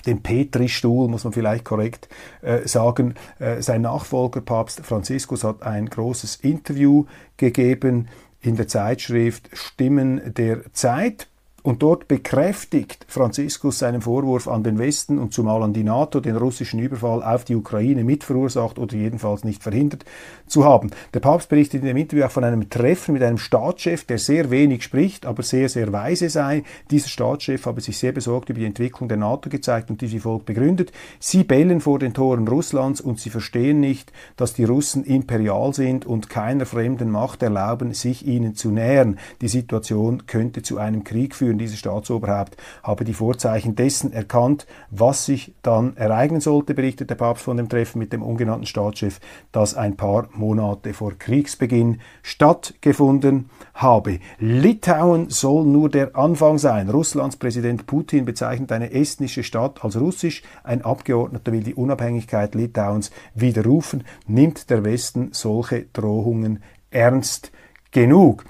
den 0.09 0.21
Petristuhl, 0.21 1.07
muss 1.07 1.23
man 1.23 1.33
vielleicht 1.33 1.63
korrekt 1.63 2.09
äh, 2.41 2.67
sagen. 2.67 3.15
Äh, 3.39 3.61
sein 3.61 3.81
Nachfolger, 3.83 4.41
Papst 4.41 4.81
Franziskus, 4.81 5.43
hat 5.43 5.63
ein 5.63 5.89
großes 5.89 6.37
Interview 6.37 7.05
gegeben 7.37 8.09
in 8.41 8.55
der 8.55 8.67
Zeitschrift 8.67 9.49
Stimmen 9.53 10.33
der 10.33 10.73
Zeit. 10.73 11.28
Und 11.61 11.83
dort 11.83 12.07
bekräftigt 12.07 13.05
Franziskus 13.09 13.79
seinen 13.79 14.01
Vorwurf 14.01 14.47
an 14.47 14.63
den 14.63 14.79
Westen 14.79 15.19
und 15.19 15.33
zumal 15.33 15.61
an 15.61 15.73
die 15.73 15.83
NATO, 15.83 16.21
den 16.21 16.37
russischen 16.37 16.79
Überfall 16.79 17.21
auf 17.21 17.43
die 17.43 17.55
Ukraine 17.55 18.03
mitverursacht 18.03 18.79
oder 18.79 18.95
jedenfalls 18.95 19.43
nicht 19.43 19.61
verhindert 19.61 20.05
zu 20.47 20.63
haben. 20.63 20.91
Der 21.13 21.19
Papst 21.19 21.49
berichtet 21.49 21.81
in 21.81 21.87
dem 21.87 21.97
Interview 21.97 22.23
auch 22.23 22.31
von 22.31 22.45
einem 22.45 22.69
Treffen 22.69 23.13
mit 23.13 23.23
einem 23.23 23.37
Staatschef, 23.37 24.05
der 24.05 24.19
sehr 24.19 24.51
wenig 24.51 24.83
spricht, 24.83 25.25
aber 25.25 25.43
sehr, 25.43 25.67
sehr 25.67 25.91
weise 25.91 26.29
sei. 26.29 26.63
Dieser 26.91 27.09
Staatschef 27.09 27.65
habe 27.65 27.81
sich 27.81 27.97
sehr 27.97 28.13
besorgt 28.13 28.49
über 28.49 28.59
die 28.59 28.65
Entwicklung 28.65 29.09
der 29.09 29.17
NATO 29.17 29.49
gezeigt 29.49 29.89
und 29.89 30.01
diese 30.01 30.19
Volk 30.19 30.45
begründet. 30.45 30.93
Sie 31.19 31.43
bellen 31.43 31.81
vor 31.81 31.99
den 31.99 32.13
Toren 32.13 32.47
Russlands 32.47 33.01
und 33.01 33.19
sie 33.19 33.29
verstehen 33.29 33.81
nicht, 33.81 34.13
dass 34.37 34.53
die 34.53 34.63
Russen 34.63 35.03
imperial 35.03 35.73
sind 35.73 36.05
und 36.05 36.29
keiner 36.29 36.65
fremden 36.65 37.11
Macht 37.11 37.43
erlauben, 37.43 37.93
sich 37.93 38.25
ihnen 38.25 38.55
zu 38.55 38.71
nähern. 38.71 39.19
Die 39.41 39.49
Situation 39.49 40.25
könnte 40.25 40.61
zu 40.61 40.77
einem 40.77 41.03
Krieg 41.03 41.35
führen 41.35 41.48
führen. 41.49 41.57
Dieses 41.57 41.79
Staatsoberhaupt 41.79 42.57
habe 42.83 43.03
die 43.03 43.13
Vorzeichen 43.13 43.75
dessen 43.75 44.13
erkannt, 44.13 44.67
was 44.91 45.25
sich 45.25 45.53
dann 45.61 45.97
ereignen 45.97 46.41
sollte, 46.41 46.73
berichtet 46.73 47.09
der 47.09 47.15
Papst 47.15 47.43
von 47.43 47.57
dem 47.57 47.69
Treffen 47.69 47.99
mit 47.99 48.13
dem 48.13 48.21
ungenannten 48.21 48.65
Staatschef, 48.65 49.19
das 49.51 49.75
ein 49.75 49.97
paar 49.97 50.29
Monate 50.33 50.93
vor 50.93 51.13
Kriegsbeginn 51.17 51.99
stattgefunden 52.21 53.49
habe. 53.73 54.19
Litauen 54.37 55.29
soll 55.29 55.65
nur 55.65 55.89
der 55.89 56.15
Anfang 56.15 56.57
sein. 56.57 56.89
Russlands 56.89 57.37
Präsident 57.37 57.87
Putin 57.87 58.25
bezeichnet 58.25 58.71
eine 58.71 58.91
estnische 58.91 59.43
Stadt 59.43 59.83
als 59.83 59.99
russisch. 59.99 60.43
Ein 60.63 60.83
Abgeordneter 60.83 61.51
will 61.51 61.63
die 61.63 61.75
Unabhängigkeit 61.75 62.55
Litauens 62.55 63.11
widerrufen. 63.33 64.03
Nimmt 64.27 64.69
der 64.69 64.83
Westen 64.83 65.29
solche 65.31 65.85
Drohungen 65.93 66.61
ernst 66.91 67.51
genug? 67.91 68.45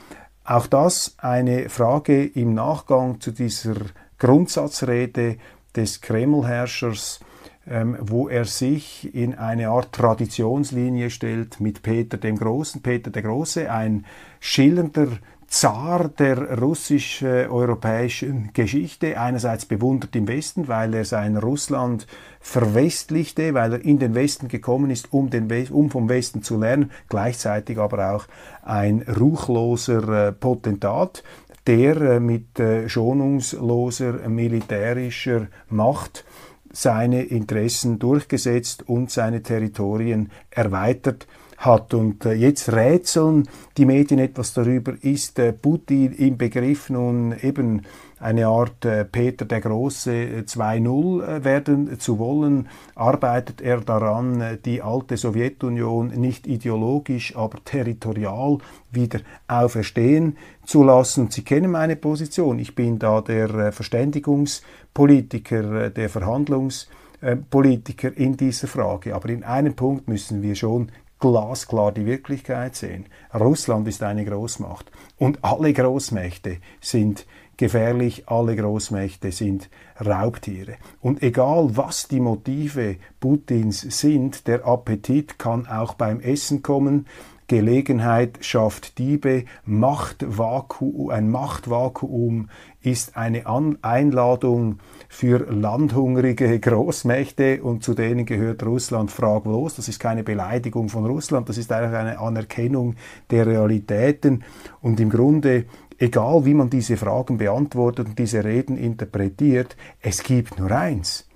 Auch 0.49 0.65
das 0.65 1.13
eine 1.19 1.69
Frage 1.69 2.25
im 2.25 2.55
Nachgang 2.55 3.21
zu 3.21 3.29
dieser 3.29 3.75
Grundsatzrede 4.17 5.37
des 5.75 6.01
Kremlherrschers, 6.01 7.19
ähm, 7.67 7.95
wo 8.01 8.27
er 8.27 8.45
sich 8.45 9.13
in 9.13 9.35
eine 9.35 9.69
Art 9.69 9.93
Traditionslinie 9.93 11.11
stellt 11.11 11.59
mit 11.59 11.83
Peter 11.83 12.17
dem 12.17 12.39
Großen. 12.39 12.81
Peter 12.81 13.11
der 13.11 13.21
Große, 13.21 13.71
ein 13.71 14.07
schillernder 14.39 15.09
Zar 15.49 16.09
der 16.09 16.59
russisch-europäischen 16.59 18.51
Geschichte. 18.53 19.19
Einerseits 19.19 19.65
bewundert 19.65 20.15
im 20.15 20.27
Westen, 20.27 20.67
weil 20.67 20.93
er 20.93 21.05
sein 21.05 21.37
Russland 21.37 22.05
verwestlichte, 22.39 23.55
weil 23.55 23.73
er 23.73 23.83
in 23.83 23.97
den 23.97 24.13
Westen 24.13 24.47
gekommen 24.47 24.91
ist, 24.91 25.11
um, 25.11 25.31
den 25.31 25.49
um 25.71 25.89
vom 25.89 26.07
Westen 26.07 26.43
zu 26.43 26.59
lernen, 26.59 26.91
gleichzeitig 27.09 27.79
aber 27.79 28.13
auch 28.13 28.27
ein 28.61 29.01
ruchloser 29.01 30.27
äh, 30.27 30.31
Potentat, 30.31 31.23
der 31.65 31.99
äh, 31.99 32.19
mit 32.19 32.59
äh, 32.59 32.87
schonungsloser 32.87 34.29
militärischer 34.29 35.47
Macht 35.67 36.25
seine 36.71 37.23
Interessen 37.23 37.97
durchgesetzt 37.97 38.87
und 38.87 39.09
seine 39.09 39.41
Territorien 39.41 40.29
erweitert 40.51 41.27
hat. 41.59 41.93
Und 41.93 42.25
äh, 42.25 42.33
jetzt 42.33 42.71
rätseln 42.71 43.47
die 43.77 43.85
Medien 43.85 44.19
etwas 44.19 44.53
darüber, 44.53 44.93
ist 45.01 45.37
äh, 45.39 45.53
Putin 45.53 46.11
im 46.13 46.37
Begriff 46.37 46.89
nun 46.89 47.35
eben 47.41 47.83
eine 48.19 48.47
Art 48.47 48.83
äh, 48.85 49.05
Peter 49.05 49.45
der 49.45 49.61
Große 49.61 50.43
2.0 50.45 51.23
äh, 51.23 51.43
werden 51.43 51.99
zu 51.99 52.17
wollen, 52.17 52.67
arbeitet 52.95 53.61
er 53.61 53.81
daran, 53.81 54.57
die 54.65 54.81
alte 54.81 55.17
Sowjetunion 55.17 56.07
nicht 56.07 56.47
ideologisch, 56.47 57.35
aber 57.35 57.63
territorial 57.63 58.57
wieder 58.91 59.19
auferstehen 59.47 60.37
zu 60.65 60.83
lassen. 60.83 61.29
Sie 61.29 61.43
kennen 61.43 61.69
meine 61.71 61.95
Position. 61.95 62.57
Ich 62.59 62.75
bin 62.75 62.99
da 62.99 63.21
der 63.21 63.71
Verständigungspolitiker, 63.71 65.89
der 65.89 66.09
Verhandlungspolitiker 66.09 68.17
in 68.17 68.35
dieser 68.35 68.67
Frage. 68.67 69.15
Aber 69.15 69.29
in 69.29 69.45
einem 69.45 69.75
Punkt 69.75 70.09
müssen 70.09 70.41
wir 70.41 70.55
schon 70.55 70.91
glasklar 71.19 71.91
die 71.91 72.05
Wirklichkeit 72.05 72.75
sehen. 72.75 73.05
Russland 73.33 73.87
ist 73.87 74.03
eine 74.03 74.25
Großmacht 74.25 74.91
und 75.17 75.43
alle 75.43 75.73
Großmächte 75.73 76.57
sind 76.81 77.25
gefährlich, 77.57 78.23
alle 78.27 78.55
Großmächte 78.55 79.31
sind 79.31 79.69
Raubtiere. 79.99 80.77
Und 81.01 81.21
egal 81.21 81.75
was 81.75 82.07
die 82.07 82.21
Motive 82.21 82.95
Putins 83.19 83.81
sind, 83.81 84.47
der 84.47 84.65
Appetit 84.65 85.37
kann 85.37 85.67
auch 85.67 85.93
beim 85.93 86.21
Essen 86.21 86.63
kommen. 86.63 87.05
Gelegenheit 87.47 88.37
schafft 88.45 88.97
Diebe, 88.99 89.43
Machtvakuum, 89.65 91.09
ein 91.09 91.31
Machtvakuum 91.31 92.49
ist 92.81 93.17
eine 93.17 93.43
Einladung 93.81 94.79
für 95.09 95.39
landhungrige 95.51 96.59
Großmächte 96.59 97.61
und 97.61 97.83
zu 97.83 97.93
denen 97.95 98.25
gehört 98.25 98.63
Russland 98.63 99.11
fraglos. 99.11 99.75
Das 99.75 99.89
ist 99.89 99.99
keine 99.99 100.23
Beleidigung 100.23 100.87
von 100.87 101.05
Russland, 101.05 101.49
das 101.49 101.57
ist 101.57 101.71
einfach 101.71 101.97
eine 101.97 102.19
Anerkennung 102.19 102.95
der 103.29 103.45
Realitäten 103.47 104.43
und 104.81 104.99
im 104.99 105.09
Grunde 105.09 105.65
egal 105.99 106.45
wie 106.45 106.53
man 106.53 106.69
diese 106.69 106.97
Fragen 106.97 107.37
beantwortet 107.37 108.07
und 108.07 108.19
diese 108.19 108.43
Reden 108.43 108.77
interpretiert, 108.77 109.75
es 109.99 110.23
gibt 110.23 110.57
nur 110.57 110.71
eins. 110.71 111.27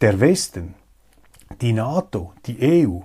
Der 0.00 0.18
Westen, 0.18 0.74
die 1.60 1.72
NATO, 1.72 2.32
die 2.46 2.86
EU, 2.86 3.00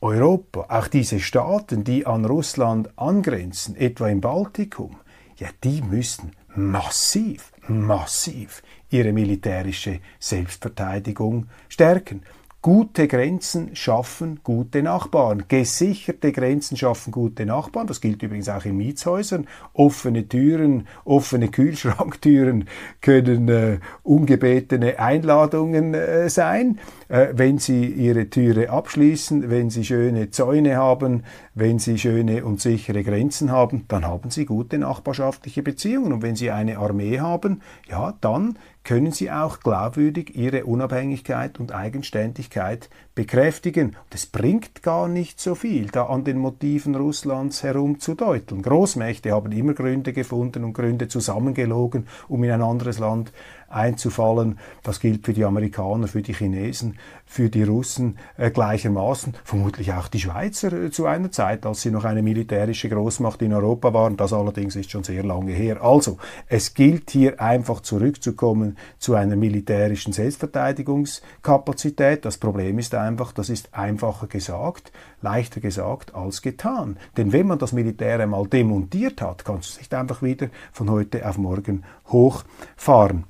Europa, 0.00 0.66
auch 0.68 0.88
diese 0.88 1.20
Staaten, 1.20 1.84
die 1.84 2.06
an 2.06 2.24
Russland 2.24 2.90
angrenzen, 2.96 3.76
etwa 3.76 4.08
im 4.08 4.22
Baltikum, 4.22 4.96
ja, 5.36 5.48
die 5.62 5.82
müssen 5.82 6.32
massiv, 6.56 7.52
massiv 7.70 8.62
ihre 8.90 9.12
militärische 9.12 10.00
Selbstverteidigung 10.18 11.46
stärken. 11.68 12.22
Gute 12.62 13.08
Grenzen 13.08 13.74
schaffen 13.74 14.40
gute 14.42 14.82
Nachbarn. 14.82 15.44
Gesicherte 15.48 16.30
Grenzen 16.30 16.76
schaffen 16.76 17.10
gute 17.10 17.46
Nachbarn. 17.46 17.86
Das 17.86 18.02
gilt 18.02 18.22
übrigens 18.22 18.50
auch 18.50 18.66
in 18.66 18.76
Mietshäusern. 18.76 19.46
Offene 19.72 20.28
Türen, 20.28 20.86
offene 21.06 21.48
Kühlschranktüren 21.48 22.68
können 23.00 23.48
äh, 23.48 23.78
ungebetene 24.02 24.98
Einladungen 24.98 25.94
äh, 25.94 26.28
sein. 26.28 26.78
Äh, 27.10 27.32
wenn 27.32 27.58
Sie 27.58 27.86
Ihre 27.86 28.30
Türe 28.30 28.70
abschließen, 28.70 29.50
wenn 29.50 29.68
Sie 29.68 29.84
schöne 29.84 30.30
Zäune 30.30 30.76
haben, 30.76 31.24
wenn 31.54 31.80
Sie 31.80 31.98
schöne 31.98 32.44
und 32.44 32.60
sichere 32.60 33.02
Grenzen 33.02 33.50
haben, 33.50 33.84
dann 33.88 34.06
haben 34.06 34.30
Sie 34.30 34.46
gute 34.46 34.78
nachbarschaftliche 34.78 35.64
Beziehungen. 35.64 36.12
Und 36.12 36.22
wenn 36.22 36.36
Sie 36.36 36.52
eine 36.52 36.78
Armee 36.78 37.18
haben, 37.18 37.62
ja, 37.88 38.14
dann 38.20 38.56
können 38.82 39.12
sie 39.12 39.30
auch 39.30 39.60
glaubwürdig 39.60 40.34
ihre 40.34 40.64
Unabhängigkeit 40.64 41.60
und 41.60 41.72
Eigenständigkeit 41.72 42.88
bekräftigen. 43.14 43.96
Es 44.10 44.26
bringt 44.26 44.82
gar 44.82 45.06
nicht 45.06 45.38
so 45.38 45.54
viel, 45.54 45.88
da 45.88 46.06
an 46.06 46.24
den 46.24 46.38
Motiven 46.38 46.94
Russlands 46.94 47.62
herumzudeuteln. 47.62 48.62
Großmächte 48.62 49.32
haben 49.32 49.52
immer 49.52 49.74
Gründe 49.74 50.12
gefunden 50.12 50.64
und 50.64 50.72
Gründe 50.72 51.08
zusammengelogen, 51.08 52.06
um 52.28 52.42
in 52.42 52.50
ein 52.50 52.62
anderes 52.62 52.98
Land 52.98 53.32
einzufallen. 53.70 54.58
Das 54.82 55.00
gilt 55.00 55.24
für 55.24 55.32
die 55.32 55.44
Amerikaner, 55.44 56.08
für 56.08 56.22
die 56.22 56.34
Chinesen, 56.34 56.98
für 57.24 57.48
die 57.48 57.62
Russen 57.62 58.18
äh, 58.36 58.50
gleichermaßen, 58.50 59.34
vermutlich 59.44 59.92
auch 59.92 60.08
die 60.08 60.18
Schweizer 60.18 60.72
äh, 60.72 60.90
zu 60.90 61.06
einer 61.06 61.30
Zeit, 61.30 61.64
als 61.64 61.82
sie 61.82 61.92
noch 61.92 62.04
eine 62.04 62.22
militärische 62.22 62.88
Großmacht 62.88 63.40
in 63.42 63.52
Europa 63.52 63.94
waren. 63.94 64.16
Das 64.16 64.32
allerdings 64.32 64.74
ist 64.76 64.90
schon 64.90 65.04
sehr 65.04 65.22
lange 65.22 65.52
her. 65.52 65.82
Also, 65.82 66.18
es 66.48 66.74
gilt 66.74 67.10
hier 67.10 67.40
einfach 67.40 67.78
zurückzukommen 67.80 68.76
zu 68.98 69.14
einer 69.14 69.36
militärischen 69.36 70.12
Selbstverteidigungskapazität. 70.12 72.24
Das 72.24 72.38
Problem 72.38 72.80
ist 72.80 72.94
einfach, 72.94 73.30
das 73.32 73.48
ist 73.48 73.72
einfacher 73.72 74.26
gesagt, 74.26 74.90
leichter 75.22 75.60
gesagt 75.60 76.12
als 76.14 76.42
getan. 76.42 76.96
Denn 77.16 77.32
wenn 77.32 77.46
man 77.46 77.60
das 77.60 77.72
Militär 77.72 78.18
einmal 78.20 78.48
demontiert 78.48 79.22
hat, 79.22 79.44
kannst 79.44 79.68
du 79.68 79.74
es 79.74 79.78
nicht 79.78 79.94
einfach 79.94 80.20
wieder 80.22 80.48
von 80.72 80.90
heute 80.90 81.24
auf 81.28 81.38
morgen 81.38 81.84
hochfahren. 82.08 83.29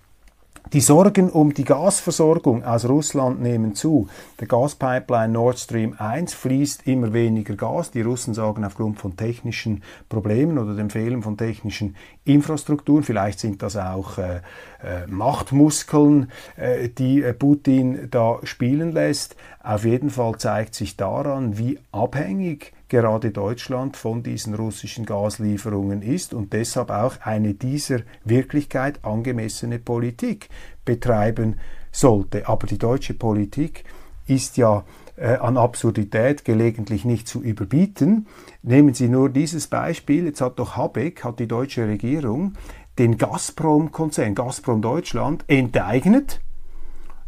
Die 0.73 0.81
Sorgen 0.81 1.31
um 1.31 1.53
die 1.53 1.65
Gasversorgung 1.65 2.63
aus 2.63 2.89
Russland 2.89 3.43
nehmen 3.43 3.75
zu. 3.75 4.07
Der 4.39 4.47
Gaspipeline 4.47 5.33
Nord 5.33 5.59
Stream 5.59 5.97
1 5.99 6.33
fließt 6.33 6.87
immer 6.87 7.13
weniger 7.13 7.57
Gas. 7.57 7.91
Die 7.91 8.03
Russen 8.03 8.35
sagen 8.35 8.65
aufgrund 8.65 9.01
von 9.01 9.17
technischen 9.17 9.83
Problemen 10.09 10.59
oder 10.59 10.77
dem 10.77 10.89
Fehlen 10.89 11.25
von 11.25 11.37
technischen 11.37 11.97
Infrastrukturen. 12.23 13.03
Vielleicht 13.03 13.41
sind 13.41 13.63
das 13.63 13.77
auch 13.77 14.19
äh, 14.19 14.37
äh, 14.85 15.09
Machtmuskeln, 15.09 16.31
äh, 16.55 16.89
die 16.89 17.25
äh, 17.25 17.35
Putin 17.35 18.07
da 18.09 18.39
spielen 18.45 18.93
lässt. 18.93 19.35
Auf 19.65 19.85
jeden 19.85 20.11
Fall 20.11 20.39
zeigt 20.39 20.77
sich 20.77 20.97
daran, 20.97 21.59
wie 21.59 21.81
abhängig 21.91 22.75
gerade 22.91 23.31
Deutschland 23.31 23.97
von 23.97 24.23
diesen 24.23 24.55
russischen 24.55 25.07
Gaslieferungen 25.07 26.03
ist 26.03 26.35
und 26.35 26.53
deshalb 26.53 26.91
auch 26.91 27.15
eine 27.23 27.55
dieser 27.55 28.01
Wirklichkeit 28.25 29.03
angemessene 29.03 29.79
Politik 29.79 30.51
betreiben 30.85 31.57
sollte. 31.91 32.47
Aber 32.49 32.67
die 32.67 32.77
deutsche 32.77 33.15
Politik 33.15 33.85
ist 34.27 34.59
ja 34.59 34.85
äh, 35.17 35.37
an 35.37 35.57
Absurdität 35.57 36.45
gelegentlich 36.45 37.07
nicht 37.07 37.27
zu 37.27 37.43
überbieten. 37.43 38.27
Nehmen 38.63 38.93
Sie 38.93 39.09
nur 39.09 39.31
dieses 39.31 39.69
Beispiel. 39.69 40.27
Jetzt 40.27 40.41
hat 40.41 40.59
doch 40.59 40.77
Habeck, 40.77 41.25
hat 41.25 41.39
die 41.39 41.49
deutsche 41.49 41.87
Regierung 41.87 42.55
den 42.99 43.17
Gazprom-Konzern, 43.17 44.35
Gazprom 44.35 44.83
Deutschland, 44.83 45.45
enteignet 45.47 46.41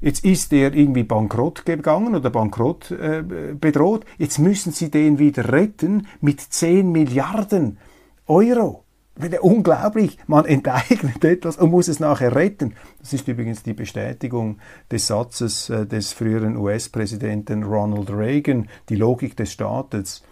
Jetzt 0.03 0.25
ist 0.25 0.53
er 0.53 0.75
irgendwie 0.75 1.05
bankrott 1.05 1.65
gegangen 1.65 2.17
oder 2.17 2.29
bankrott 2.29 2.91
äh, 2.91 3.23
bedroht. 3.59 4.05
Jetzt 4.19 4.41
müssen 4.41 4.73
sie 4.73 4.91
den 4.91 5.21
wieder 5.21 5.53
retten 5.53 6.09
mit 6.21 6.41
10 6.41 6.91
Milliarden 6.91 7.79
Euro. 8.27 8.85
Unglaublich, 9.41 10.19
man 10.27 10.45
enteignet 10.45 11.25
etwas 11.25 11.57
und 11.57 11.71
muss 11.71 11.87
es 11.87 12.01
nachher 12.01 12.35
retten. 12.35 12.75
Das 12.99 13.13
ist 13.13 13.29
übrigens 13.29 13.63
die 13.63 13.75
Bestätigung 13.75 14.59
des 14.91 15.07
Satzes 15.07 15.71
äh, 15.71 15.87
des 15.87 16.13
früheren 16.13 16.57
US-Präsidenten 16.57 17.63
Ronald 17.63 18.11
Reagan, 18.11 18.69
die 18.89 18.97
Logik 18.97 19.37
des 19.37 19.53
Staates. 19.53 20.25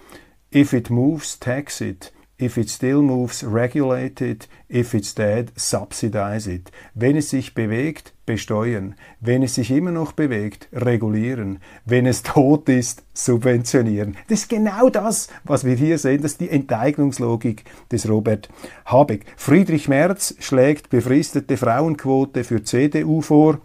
If 0.52 0.72
it 0.72 0.90
moves, 0.90 1.38
tax 1.38 1.80
it. 1.80 2.12
If 2.40 2.57
it 2.57 2.70
still 2.70 3.03
moves, 3.03 3.44
regulate 3.44 4.22
it. 4.22 4.48
If 4.70 4.94
it's 4.94 5.14
dead, 5.14 5.53
subsidize 5.57 6.50
it. 6.50 6.70
Wenn 6.94 7.16
es 7.16 7.29
sich 7.29 7.55
bewegt, 7.55 8.14
besteuern. 8.24 8.94
Wenn 9.20 9.42
es 9.42 9.57
sich 9.57 9.70
immer 9.70 9.90
noch 9.90 10.12
bewegt, 10.12 10.68
regulieren. 10.72 11.59
Wenn 11.85 12.07
es 12.07 12.22
tot 12.22 12.68
ist, 12.70 13.03
subventionieren. 13.12 14.16
Das 14.29 14.40
ist 14.40 14.48
genau 14.48 14.88
das, 14.88 15.29
was 15.44 15.64
wir 15.64 15.74
hier 15.74 15.98
sehen. 15.98 16.22
Das 16.22 16.33
ist 16.33 16.40
die 16.40 16.48
Enteignungslogik 16.48 17.64
des 17.92 18.09
Robert 18.09 18.48
Habeck. 18.87 19.26
Friedrich 19.37 19.88
Merz 19.88 20.35
schlägt 20.38 20.88
befristete 20.88 21.59
Frauenquote 21.59 22.44
für 22.44 22.62
CDU 22.62 23.20
vor 23.20 23.59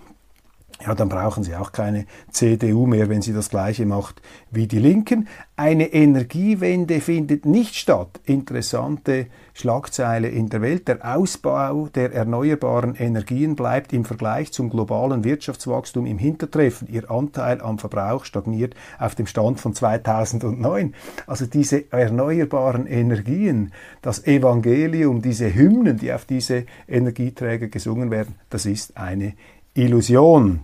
ja, 0.83 0.93
dann 0.93 1.09
brauchen 1.09 1.43
Sie 1.43 1.55
auch 1.55 1.71
keine 1.71 2.05
CDU 2.31 2.85
mehr, 2.85 3.07
wenn 3.09 3.21
sie 3.21 3.33
das 3.33 3.49
Gleiche 3.49 3.85
macht 3.85 4.21
wie 4.51 4.67
die 4.67 4.79
Linken. 4.79 5.27
Eine 5.55 5.93
Energiewende 5.93 6.99
findet 6.99 7.45
nicht 7.45 7.75
statt. 7.75 8.19
Interessante 8.25 9.27
Schlagzeile 9.53 10.27
in 10.27 10.49
der 10.49 10.61
Welt. 10.61 10.89
Der 10.89 11.15
Ausbau 11.15 11.87
der 11.95 12.13
erneuerbaren 12.13 12.95
Energien 12.95 13.55
bleibt 13.55 13.93
im 13.93 14.03
Vergleich 14.03 14.51
zum 14.51 14.69
globalen 14.69 15.23
Wirtschaftswachstum 15.23 16.05
im 16.05 16.17
Hintertreffen. 16.17 16.89
Ihr 16.91 17.09
Anteil 17.09 17.61
am 17.61 17.79
Verbrauch 17.79 18.25
stagniert 18.25 18.75
auf 18.99 19.15
dem 19.15 19.27
Stand 19.27 19.61
von 19.61 19.73
2009. 19.73 20.93
Also 21.25 21.45
diese 21.45 21.89
erneuerbaren 21.89 22.85
Energien, 22.85 23.71
das 24.01 24.27
Evangelium, 24.27 25.21
diese 25.21 25.55
Hymnen, 25.55 25.97
die 25.97 26.11
auf 26.11 26.25
diese 26.25 26.65
Energieträger 26.85 27.69
gesungen 27.69 28.11
werden, 28.11 28.35
das 28.49 28.65
ist 28.65 28.97
eine 28.97 29.35
Illusion. 29.75 30.61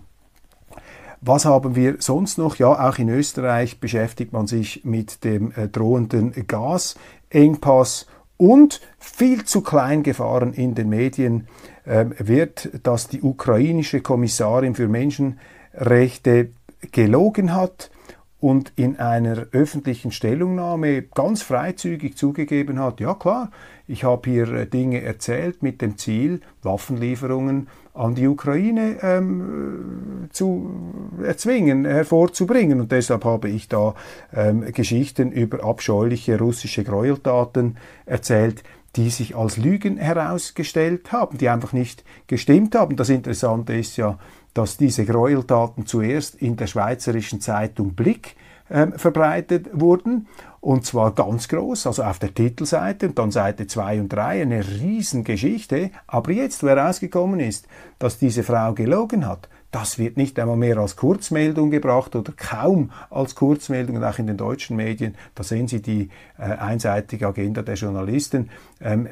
Was 1.20 1.44
haben 1.44 1.76
wir 1.76 1.96
sonst 2.00 2.38
noch? 2.38 2.56
Ja, 2.56 2.88
auch 2.88 2.98
in 2.98 3.08
Österreich 3.08 3.78
beschäftigt 3.78 4.32
man 4.32 4.46
sich 4.46 4.84
mit 4.84 5.22
dem 5.22 5.52
äh, 5.52 5.68
drohenden 5.68 6.32
Gasengpass 6.48 8.06
und 8.38 8.80
viel 8.98 9.44
zu 9.44 9.60
klein 9.60 10.02
gefahren 10.02 10.52
in 10.54 10.74
den 10.74 10.88
Medien 10.88 11.46
äh, 11.84 12.06
wird, 12.18 12.70
dass 12.82 13.06
die 13.06 13.22
ukrainische 13.22 14.00
Kommissarin 14.00 14.74
für 14.74 14.88
Menschenrechte 14.88 16.50
gelogen 16.90 17.54
hat 17.54 17.90
und 18.40 18.72
in 18.74 18.98
einer 18.98 19.46
öffentlichen 19.52 20.10
Stellungnahme 20.10 21.02
ganz 21.02 21.42
freizügig 21.42 22.16
zugegeben 22.16 22.80
hat, 22.80 22.98
ja 22.98 23.14
klar, 23.14 23.52
ich 23.86 24.02
habe 24.02 24.28
hier 24.28 24.48
äh, 24.52 24.66
Dinge 24.66 25.02
erzählt 25.02 25.62
mit 25.62 25.80
dem 25.82 25.98
Ziel, 25.98 26.40
Waffenlieferungen 26.62 27.68
an 27.94 28.14
die 28.14 28.26
Ukraine 28.26 28.96
ähm, 29.02 30.28
zu 30.32 30.70
erzwingen, 31.22 31.84
hervorzubringen. 31.84 32.80
Und 32.80 32.92
deshalb 32.92 33.24
habe 33.24 33.50
ich 33.50 33.68
da 33.68 33.94
ähm, 34.34 34.64
Geschichten 34.72 35.30
über 35.30 35.64
abscheuliche 35.64 36.38
russische 36.38 36.84
Gräueltaten 36.84 37.76
erzählt, 38.06 38.62
die 38.96 39.10
sich 39.10 39.36
als 39.36 39.56
Lügen 39.56 39.96
herausgestellt 39.96 41.12
haben, 41.12 41.38
die 41.38 41.48
einfach 41.48 41.72
nicht 41.72 42.04
gestimmt 42.26 42.74
haben. 42.74 42.96
Das 42.96 43.08
Interessante 43.08 43.74
ist 43.74 43.96
ja, 43.96 44.18
dass 44.54 44.76
diese 44.76 45.04
Gräueltaten 45.04 45.86
zuerst 45.86 46.34
in 46.34 46.56
der 46.56 46.66
schweizerischen 46.66 47.40
Zeitung 47.40 47.94
Blick 47.94 48.36
äh, 48.72 48.98
verbreitet 48.98 49.68
wurden 49.72 50.26
und 50.62 50.86
zwar 50.86 51.12
ganz 51.12 51.48
groß, 51.48 51.88
also 51.88 52.04
auf 52.04 52.20
der 52.20 52.32
Titelseite 52.32 53.08
und 53.08 53.18
dann 53.18 53.32
Seite 53.32 53.66
2 53.66 54.00
und 54.00 54.12
3, 54.12 54.42
eine 54.42 54.64
Riesengeschichte. 54.64 55.90
Aber 56.06 56.30
jetzt, 56.30 56.62
wo 56.62 56.68
herausgekommen 56.68 57.40
ist, 57.40 57.66
dass 57.98 58.18
diese 58.18 58.44
Frau 58.44 58.72
gelogen 58.72 59.26
hat, 59.26 59.48
das 59.72 59.98
wird 59.98 60.16
nicht 60.16 60.38
einmal 60.38 60.56
mehr 60.56 60.78
als 60.78 60.94
Kurzmeldung 60.94 61.70
gebracht 61.70 62.14
oder 62.14 62.32
kaum 62.36 62.92
als 63.10 63.34
Kurzmeldung, 63.34 63.96
und 63.96 64.04
auch 64.04 64.20
in 64.20 64.28
den 64.28 64.36
deutschen 64.36 64.76
Medien. 64.76 65.16
Da 65.34 65.42
sehen 65.42 65.66
Sie 65.66 65.82
die 65.82 66.10
äh, 66.38 66.42
einseitige 66.42 67.26
Agenda 67.26 67.62
der 67.62 67.74
Journalisten. 67.74 68.50
Ähm, 68.80 69.08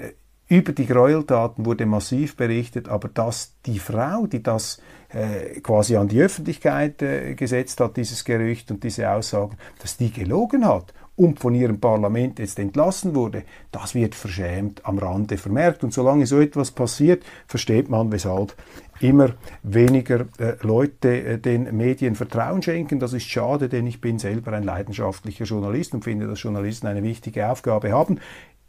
über 0.50 0.72
die 0.72 0.86
Gräueltaten 0.86 1.64
wurde 1.64 1.86
massiv 1.86 2.36
berichtet, 2.36 2.88
aber 2.88 3.08
dass 3.08 3.54
die 3.66 3.78
Frau, 3.78 4.26
die 4.26 4.42
das 4.42 4.82
äh, 5.10 5.60
quasi 5.60 5.96
an 5.96 6.08
die 6.08 6.20
Öffentlichkeit 6.20 7.00
äh, 7.02 7.34
gesetzt 7.36 7.80
hat, 7.80 7.96
dieses 7.96 8.24
Gerücht 8.24 8.70
und 8.72 8.82
diese 8.82 9.08
Aussagen, 9.10 9.56
dass 9.80 9.96
die 9.96 10.10
gelogen 10.12 10.66
hat 10.66 10.92
und 11.14 11.38
von 11.38 11.54
ihrem 11.54 11.78
Parlament 11.78 12.40
jetzt 12.40 12.58
entlassen 12.58 13.14
wurde, 13.14 13.44
das 13.70 13.94
wird 13.94 14.16
verschämt 14.16 14.84
am 14.84 14.98
Rande 14.98 15.36
vermerkt. 15.36 15.84
Und 15.84 15.92
solange 15.92 16.26
so 16.26 16.40
etwas 16.40 16.72
passiert, 16.72 17.22
versteht 17.46 17.88
man, 17.88 18.10
weshalb 18.10 18.56
immer 19.00 19.34
weniger 19.62 20.26
äh, 20.38 20.54
Leute 20.62 21.22
äh, 21.22 21.38
den 21.38 21.76
Medien 21.76 22.14
Vertrauen 22.14 22.62
schenken. 22.62 23.00
Das 23.00 23.12
ist 23.12 23.28
schade, 23.28 23.68
denn 23.68 23.86
ich 23.86 24.00
bin 24.00 24.18
selber 24.18 24.52
ein 24.52 24.62
leidenschaftlicher 24.62 25.44
Journalist 25.44 25.94
und 25.94 26.04
finde, 26.04 26.26
dass 26.26 26.42
Journalisten 26.42 26.86
eine 26.86 27.02
wichtige 27.02 27.48
Aufgabe 27.48 27.92
haben. 27.92 28.18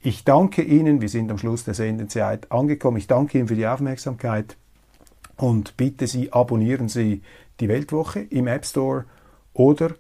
Ich 0.04 0.24
danke 0.24 0.64
Ihnen, 0.64 1.00
wir 1.00 1.10
sind 1.10 1.30
am 1.30 1.38
Schluss 1.38 1.64
der 1.64 1.76
Sendezeit 1.76 2.52
angekommen. 2.52 2.98
Ich 2.98 3.06
danke 3.06 3.38
Ihnen 3.38 3.48
für 3.48 3.56
die 3.56 3.68
Aufmerksamkeit 3.68 4.58
und 5.38 5.78
bitte 5.78 6.08
Sie, 6.08 6.34
abonnieren 6.34 6.90
Sie 6.90 7.22
die 7.60 7.70
Weltwoche 7.70 8.22
im 8.22 8.48
App 8.48 8.66
Store 8.66 9.06
oder 9.54 9.92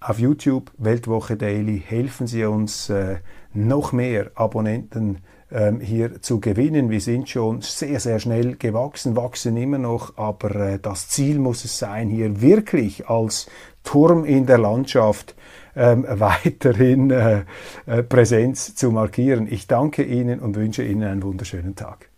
auf 0.00 0.18
YouTube 0.18 0.72
Weltwoche 0.78 1.36
Daily. 1.36 1.80
Helfen 1.86 2.26
Sie 2.26 2.44
uns, 2.44 2.90
äh, 2.90 3.18
noch 3.52 3.92
mehr 3.92 4.32
Abonnenten 4.34 5.18
ähm, 5.52 5.78
hier 5.78 6.20
zu 6.20 6.40
gewinnen. 6.40 6.90
Wir 6.90 7.00
sind 7.00 7.28
schon 7.28 7.60
sehr, 7.60 8.00
sehr 8.00 8.18
schnell 8.18 8.56
gewachsen, 8.56 9.14
wachsen 9.14 9.56
immer 9.56 9.78
noch, 9.78 10.18
aber 10.18 10.56
äh, 10.56 10.78
das 10.80 11.08
Ziel 11.08 11.38
muss 11.38 11.64
es 11.64 11.78
sein, 11.78 12.08
hier 12.08 12.40
wirklich 12.40 13.08
als 13.08 13.48
Turm 13.84 14.24
in 14.24 14.46
der 14.46 14.58
Landschaft 14.58 15.36
ähm, 15.80 16.04
weiterhin 16.08 17.10
äh, 17.10 17.44
äh, 17.86 18.02
Präsenz 18.02 18.74
zu 18.74 18.90
markieren. 18.90 19.48
Ich 19.50 19.66
danke 19.66 20.02
Ihnen 20.02 20.38
und 20.40 20.54
wünsche 20.54 20.84
Ihnen 20.84 21.04
einen 21.04 21.22
wunderschönen 21.22 21.74
Tag. 21.74 22.10